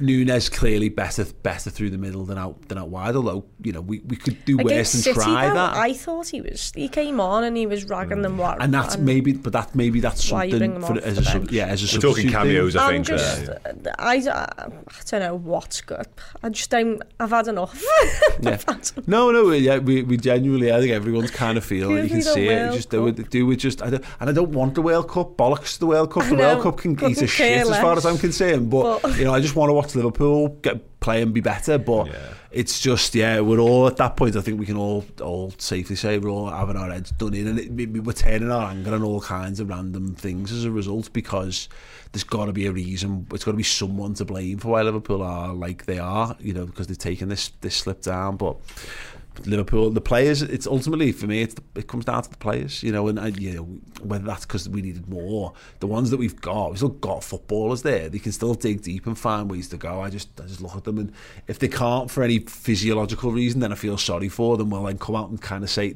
[0.00, 3.16] Nunez clearly better better through the middle than out than out wide.
[3.16, 5.76] Although you know we, we could do worse than City, try though, that.
[5.76, 8.22] I thought he was he came on and he was ragging mm.
[8.22, 8.38] them.
[8.38, 11.66] What, and that's and maybe, but that maybe that's something for, as a sub, yeah
[11.66, 12.76] as a We're talking cameos.
[12.76, 13.06] I think.
[13.06, 13.58] Just, uh,
[13.98, 14.68] I, I, I
[15.06, 16.06] don't know what's good.
[16.42, 17.02] I just don't.
[17.20, 17.82] I've had enough.
[18.40, 18.58] yeah.
[19.06, 19.50] No, no.
[19.50, 20.72] Yeah, we, we genuinely.
[20.72, 22.02] I think everyone's kind of feeling.
[22.02, 22.72] you can see it.
[22.72, 23.30] Just do it.
[23.30, 23.56] Do it.
[23.56, 23.82] Just.
[23.82, 25.36] I don't, and I don't want the World Cup.
[25.36, 26.28] Bollocks the World Cup.
[26.28, 28.70] The World Cup can eat a shit as far as I'm concerned.
[28.70, 31.78] But, but you know, I just want to watch Liverpool get play and be better.
[31.78, 32.34] But yeah.
[32.50, 34.36] it's just yeah, we're all at that point.
[34.36, 37.46] I think we can all all safely say we're all having our heads done in,
[37.46, 41.12] and it, we're turning our anger on all kinds of random things as a result
[41.12, 41.68] because
[42.12, 43.26] there's got to be a reason.
[43.32, 46.36] It's got to be someone to blame for why Liverpool are like they are.
[46.40, 48.56] You know, because they've taken this this slip down, but.
[49.46, 50.42] Liverpool, the players.
[50.42, 51.44] It's ultimately for me.
[51.44, 53.62] The, it comes down to the players, you know, and, and you know
[54.02, 55.52] whether that's because we needed more.
[55.80, 58.08] The ones that we've got, we've still got footballers there.
[58.08, 60.00] They can still dig deep and find ways to go.
[60.00, 61.12] I just, I just look at them, and
[61.48, 64.70] if they can't for any physiological reason, then I feel sorry for them.
[64.70, 65.94] Well, then come out and kind of say,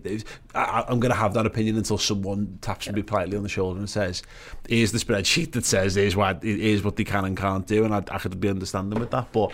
[0.54, 2.92] I, I'm going to have that opinion until someone taps yeah.
[2.92, 4.22] me politely on the shoulder and says,
[4.68, 7.94] "Here's the spreadsheet that says here's what here's what they can and can't do," and
[7.94, 9.52] I, I could be understanding with that, but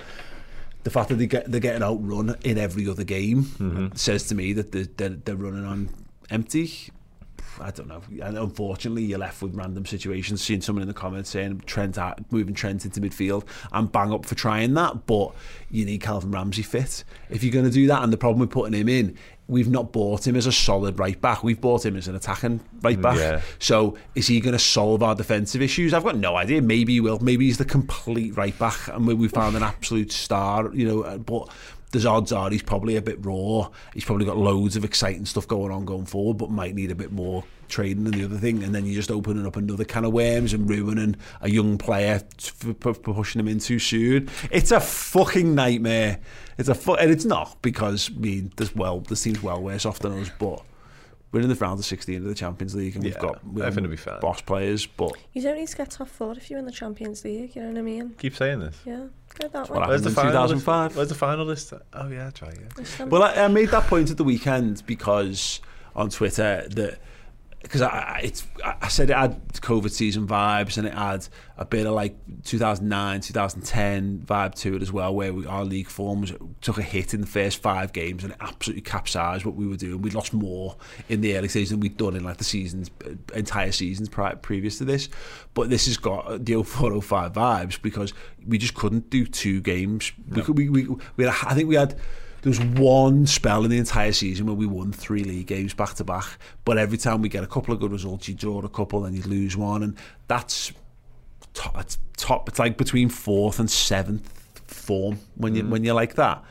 [0.85, 3.89] the fact that they get they're getting outrun in every other game mm-hmm.
[3.95, 5.89] says to me that they're, they're, they're running on
[6.31, 6.91] empty.
[7.61, 8.03] I don't know.
[8.21, 10.43] And unfortunately, you're left with random situations.
[10.43, 11.97] Seeing someone in the comments saying Trent
[12.31, 15.35] moving Trent into midfield, I'm bang up for trying that, but
[15.71, 18.03] you need Calvin Ramsey fit if you're going to do that.
[18.03, 19.17] And the problem with putting him in
[19.47, 21.45] we've not bought him as a solid right back.
[21.45, 23.19] We've bought him as an attacking right back.
[23.19, 23.43] Yeah.
[23.59, 25.93] So is he going to solve our defensive issues?
[25.93, 26.63] I've got no idea.
[26.63, 27.19] Maybe he will.
[27.19, 30.73] Maybe he's the complete right back, and we found an absolute star.
[30.75, 31.49] You know, uh, but
[31.95, 33.71] there's odds are he's probably a bit raw.
[33.95, 36.95] He's probably got loads of exciting stuff going on going forward, but might need a
[36.97, 38.65] bit more trading than the other thing.
[38.65, 42.21] And then you're just opening up another can of worms and ruining a young player
[42.39, 44.29] for, pushing him in too soon.
[44.51, 46.19] It's a fucking nightmare.
[46.59, 49.87] It's a fu- and it's not because I mean there's well this team's well worse
[49.87, 50.63] off than us, but
[51.35, 53.83] we're in the round of 16 of the Champions League and we've got we everything
[53.83, 54.19] to be fair.
[54.21, 57.25] boss players but you don't need to get top four if you're in the Champions
[57.25, 58.15] League you know what I mean?
[58.19, 58.79] Keep saying this.
[58.85, 61.73] Yeah go that way where's the final 2005 where's the final list?
[61.93, 65.61] Oh yeah try yeah well I, I made that point at the weekend because
[65.97, 67.01] on Twitter that
[67.65, 71.87] because I, it's, I said it had COVID season vibes and it had a bit
[71.87, 76.77] of like 2009, 2010 vibe to it as well, where we, our league forms took
[76.77, 80.03] a hit in the first five games and it absolutely capsized what we were doing.
[80.03, 80.77] We lost more
[81.09, 84.37] in the early season than we'd done in like the seasons, uh, entire seasons prior,
[84.37, 85.09] previous to this.
[85.55, 88.13] But this has got the 0405 vibes because
[88.47, 90.13] we just couldn't do two games.
[90.29, 90.37] No.
[90.37, 91.99] We, could, we, we, we had, I think we had
[92.45, 95.95] there was one spell in the entire season where we won three league games back
[95.95, 96.27] to back.
[96.67, 99.17] But every time we get a couple of good results, you draw a couple, and
[99.17, 99.97] you lose one, and
[100.29, 100.71] that's
[101.55, 101.81] top.
[101.81, 102.47] It's top.
[102.51, 104.29] It's like between fourth and seventh
[104.67, 105.71] form when you mm.
[105.71, 106.45] when you're like that.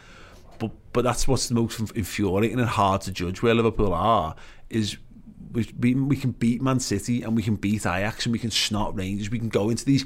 [0.57, 4.33] But but that's what's the most infuriating and hard to judge where Liverpool are
[4.71, 4.97] is
[5.53, 8.95] we, we, can beat Man City and we can beat Ajax and we can snot
[8.95, 9.29] Rangers.
[9.29, 10.03] We can go into these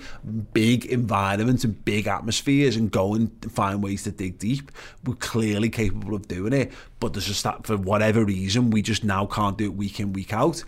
[0.54, 4.72] big environments and big atmospheres and go and find ways to dig deep.
[5.06, 9.06] We're clearly capable of doing it, but there's just that for whatever reason we just
[9.06, 10.64] now can't do it week in week out.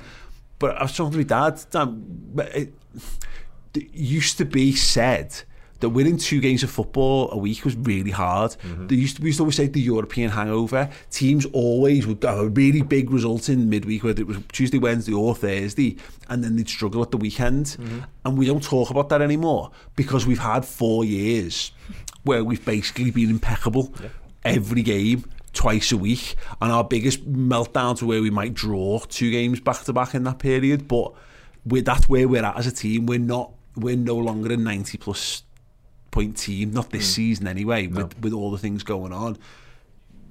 [0.60, 1.62] But I was talking to my dad.
[1.72, 2.74] Dan, it,
[3.74, 5.44] it used to be said
[5.80, 8.52] that winning two games of football a week was really hard.
[8.52, 8.88] Mm-hmm.
[8.88, 10.90] They used to, we used to always say the European hangover.
[11.10, 15.14] Teams always would have a really big result in midweek, whether it was Tuesday, Wednesday,
[15.14, 17.66] or Thursday, and then they'd struggle at the weekend.
[17.66, 18.00] Mm-hmm.
[18.26, 21.72] And we don't talk about that anymore because we've had four years
[22.24, 24.10] where we've basically been impeccable yeah.
[24.44, 25.24] every game
[25.54, 29.82] twice a week and our biggest meltdown to where we might draw two games back
[29.84, 31.12] to back in that period but
[31.66, 34.98] we that's where we're at as a team we're not we're no longer a 90
[35.00, 35.44] plus
[36.12, 37.16] point team, not this mm.
[37.16, 38.04] season anyway, no.
[38.04, 39.38] with, with all the things going on.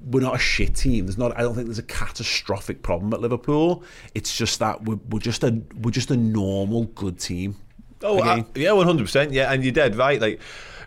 [0.05, 1.07] We're not a shit team.
[1.07, 1.37] There's not.
[1.37, 3.83] I don't think there's a catastrophic problem at Liverpool.
[4.15, 7.57] It's just that we're, we're just a we're just a normal good team.
[8.03, 9.33] Oh, I, yeah, one hundred percent.
[9.33, 10.21] Yeah, and you're dead right.
[10.21, 10.41] Like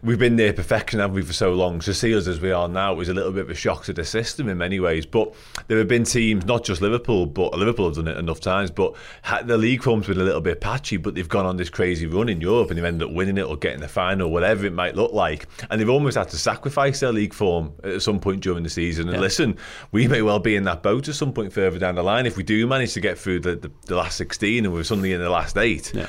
[0.03, 1.79] we've been near perfection, haven't we, for so long?
[1.81, 3.93] To see us as we are now was a little bit of a shock to
[3.93, 5.05] the system in many ways.
[5.05, 5.33] But
[5.67, 8.71] there have been teams, not just Liverpool, but Liverpool have done it enough times.
[8.71, 8.95] But
[9.43, 12.29] the league form's been a little bit patchy, but they've gone on this crazy run
[12.29, 14.95] in Europe and they've ended up winning it or getting the final, whatever it might
[14.95, 15.47] look like.
[15.69, 19.07] And they've almost had to sacrifice their league form at some point during the season.
[19.07, 19.21] And yeah.
[19.21, 19.57] listen,
[19.91, 22.37] we may well be in that boat at some point further down the line if
[22.37, 25.21] we do manage to get through the, the, the last 16 and we're suddenly in
[25.21, 25.93] the last eight.
[25.93, 26.07] Yeah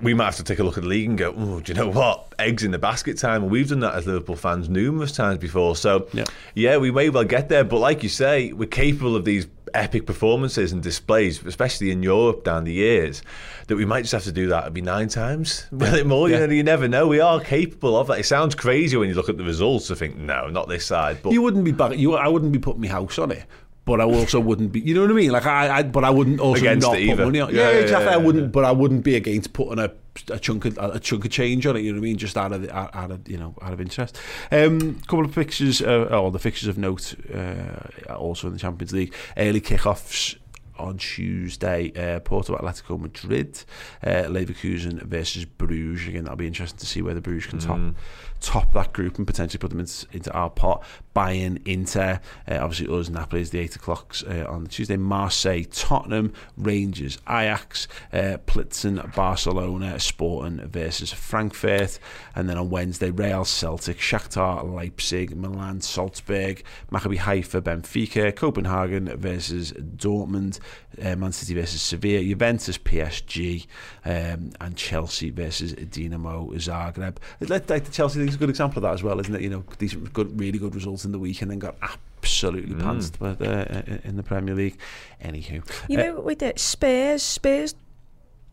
[0.00, 1.78] we might have to take a look at the league and go, oh, do you
[1.78, 2.34] know what?
[2.38, 3.42] Eggs in the basket time.
[3.42, 5.76] And we've done that as Liverpool fans numerous times before.
[5.76, 6.24] So, yeah.
[6.54, 7.64] yeah, we may well get there.
[7.64, 12.44] But like you say, we're capable of these epic performances and displays, especially in Europe
[12.44, 13.22] down the years,
[13.68, 15.66] that we might just have to do that maybe nine times.
[15.72, 16.28] Will it more?
[16.28, 16.40] Yeah.
[16.40, 17.06] You, know, you never know.
[17.06, 18.18] We are capable of that.
[18.18, 21.18] It sounds crazy when you look at the results to think, no, not this side.
[21.22, 21.96] But you wouldn't be back.
[21.96, 23.44] You, I wouldn't be putting my house on it
[23.90, 24.78] but I also wouldn't be.
[24.78, 25.32] You know what I mean?
[25.32, 27.52] Like I, I but I wouldn't also against not put money on.
[27.52, 28.06] Yeah, yeah, yeah exactly.
[28.06, 29.90] Yeah, I wouldn't, but I wouldn't be against putting a,
[30.32, 31.80] a chunk of a chunk of change on it.
[31.80, 32.16] You know what I mean?
[32.16, 34.16] Just out of out of you know out of interest.
[34.52, 38.60] A um, couple of fixtures, uh, oh, the fixtures of note, uh, also in the
[38.60, 39.12] Champions League.
[39.36, 40.36] Early kickoffs
[40.78, 41.92] on Tuesday.
[41.96, 43.64] Uh, Porto Atletico Madrid,
[44.04, 46.06] uh, Leverkusen versus Bruges.
[46.06, 47.94] Again, that'll be interesting to see whether Bruges can mm.
[48.40, 50.84] Top that group and potentially put them into, our pot.
[51.14, 54.96] Bayern, Inter, uh, obviously us, Napoli is the 8 o'clock uh, on Tuesday.
[54.96, 61.98] Marseille, Tottenham, Rangers, Ajax, uh, Plitzen, Barcelona, Sporting versus Frankfurt.
[62.34, 66.62] And then on Wednesday, Real Celtic, Shakhtar, Leipzig, Milan, Salzburg,
[66.92, 70.60] Maccabi Haifa, Benfica, Copenhagen versus Dortmund,
[71.02, 73.66] uh, Man City versus Sevilla, Juventus, PSG,
[74.04, 77.16] um, and Chelsea versus Dinamo Zagreb.
[77.40, 79.40] Like the Chelsea thing's a good example of that as well, isn't it?
[79.40, 82.82] You know, these good, really good results in the week and then got absolutely mm.
[82.82, 84.78] pantsed but, uh, in the Premier League.
[85.22, 85.64] Anywho.
[85.88, 87.74] You uh, know, with it, Spurs, Spurs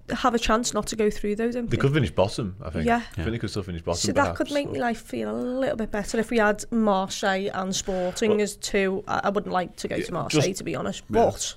[0.10, 1.76] have a chance not to go through though, don't they?
[1.76, 2.86] They could finish bottom, I think.
[2.86, 3.02] Yeah.
[3.12, 4.00] I think they could still finish bottom.
[4.00, 7.50] So that could make me life feel a little bit better if we had Marseille
[7.54, 9.04] and Sporting well, as two.
[9.08, 11.04] I, wouldn't like to go to Marseille, just, to be honest.
[11.10, 11.26] Yeah.
[11.26, 11.56] But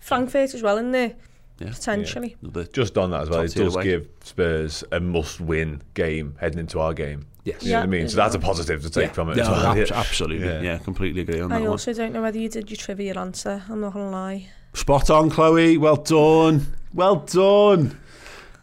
[0.00, 1.14] Frankfurt as well in there.
[1.58, 2.36] Yeah, potentially.
[2.40, 2.64] Yeah.
[2.72, 3.84] Just on that as well, it does away.
[3.84, 7.26] give Spurs a must-win game heading into our game.
[7.44, 7.62] Yes.
[7.62, 8.08] You know what I mean?
[8.08, 9.12] So that's a positive to take yeah.
[9.12, 9.38] from it.
[9.38, 9.66] Yeah, well.
[9.66, 10.46] ab- absolutely.
[10.46, 10.60] Yeah.
[10.60, 10.78] yeah.
[10.78, 11.70] completely agree on that I one.
[11.70, 13.62] also don't know whether you did your trivia answer.
[13.68, 14.48] I'm not going to lie.
[14.74, 15.78] Spot on, Chloe.
[15.78, 16.66] Well done.
[16.92, 17.98] Well done.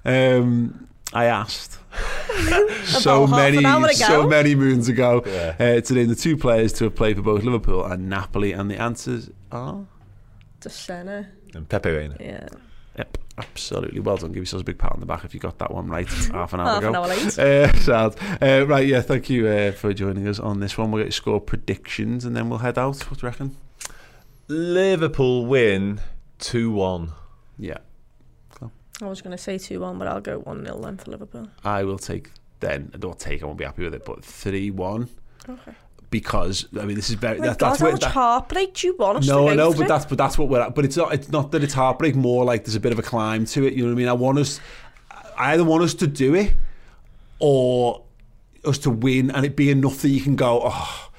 [0.05, 1.79] Um, I asked.
[2.85, 5.55] so many, so many moons ago yeah.
[5.57, 8.69] uh, to name the two players to have played for both Liverpool and Napoli, and
[8.69, 9.85] the answers are
[10.61, 12.17] Dossena and Pepe Reina.
[12.19, 12.47] Yeah.
[13.37, 13.99] Yep, absolutely.
[13.99, 14.29] Well done.
[14.29, 16.53] Give yourselves a big pat on the back if you got that one right half
[16.53, 16.89] an hour half ago.
[16.89, 17.39] An hour late.
[17.39, 18.15] Uh, sad.
[18.41, 20.91] Uh, right, yeah, thank you uh, for joining us on this one.
[20.91, 23.01] We'll get your score predictions and then we'll head out.
[23.09, 23.57] What do you reckon?
[24.47, 26.01] Liverpool win
[26.39, 27.11] 2 1.
[27.57, 27.77] Yeah.
[28.53, 28.71] Cool.
[29.01, 31.49] I was going to say 2 1, but I'll go 1 0 then for Liverpool.
[31.63, 32.91] I will take then.
[32.93, 35.09] I don't take, I won't be happy with it, but 3 1.
[35.49, 35.73] Okay
[36.09, 38.87] because I mean this is very oh that, God, that's how much that, heartbreak do
[38.87, 40.75] you want us no to no but that's but that's what we're at.
[40.75, 43.03] But it's not it's not that it's heartbreak more like there's a bit of a
[43.03, 44.07] climb to it you know what I mean?
[44.07, 44.59] I want us
[45.37, 46.53] I either want us to do it
[47.39, 48.03] or
[48.63, 51.09] us to win and it be enough that you can go oh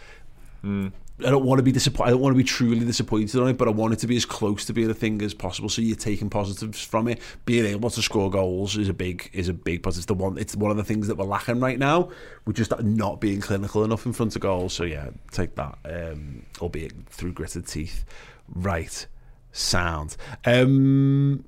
[0.65, 0.93] mm.
[1.25, 2.09] I don't want to be disappointed.
[2.09, 4.17] I don't want to be truly disappointed on it, but I want it to be
[4.17, 5.71] as close to being a thing as possible.
[5.71, 7.21] So you're taking positives from it.
[7.47, 10.01] Being able to score goals is a big is a big positive.
[10.01, 10.37] It's the one.
[10.37, 12.11] It's one of the things that we're lacking right now.
[12.45, 14.75] We're just not being clinical enough in front of goals.
[14.75, 15.79] So yeah, take that.
[15.85, 18.05] Um, albeit through gritted teeth.
[18.49, 19.07] Right,
[19.53, 20.17] sound.
[20.45, 21.45] Um,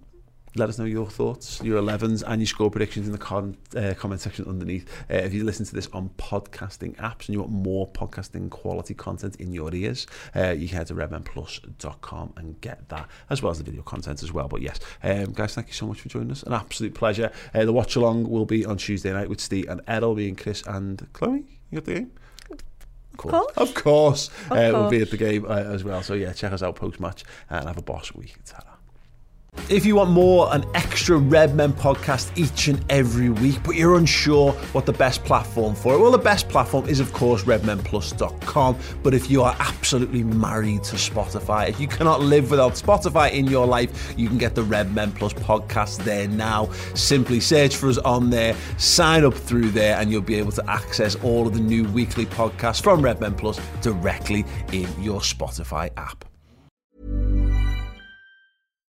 [0.56, 3.94] let us know your thoughts, your 11s, and your score predictions in the con- uh,
[3.96, 4.88] comment section underneath.
[5.10, 8.94] Uh, if you listen to this on podcasting apps and you want more podcasting quality
[8.94, 13.50] content in your ears, uh, you can head to redmenplus.com and get that, as well
[13.50, 14.48] as the video content as well.
[14.48, 16.42] But yes, um, guys, thank you so much for joining us.
[16.42, 17.30] An absolute pleasure.
[17.54, 20.38] Uh, the watch along will be on Tuesday night with Steve and Edel, me and
[20.38, 21.44] Chris and Chloe.
[21.70, 22.12] You got the game?
[22.50, 23.52] Of course.
[23.56, 24.28] Of course.
[24.50, 26.02] Of uh, We'll be at the game uh, as well.
[26.02, 28.36] So, yeah, check us out post match and have a boss week.
[28.46, 28.77] ta
[29.68, 33.96] if you want more, an extra Red Men podcast each and every week, but you're
[33.96, 38.78] unsure what the best platform for it, well, the best platform is, of course, redmenplus.com.
[39.02, 43.46] But if you are absolutely married to Spotify, if you cannot live without Spotify in
[43.46, 46.70] your life, you can get the Red Men Plus podcast there now.
[46.94, 50.70] Simply search for us on there, sign up through there, and you'll be able to
[50.70, 55.90] access all of the new weekly podcasts from Red Men Plus directly in your Spotify
[55.96, 56.27] app.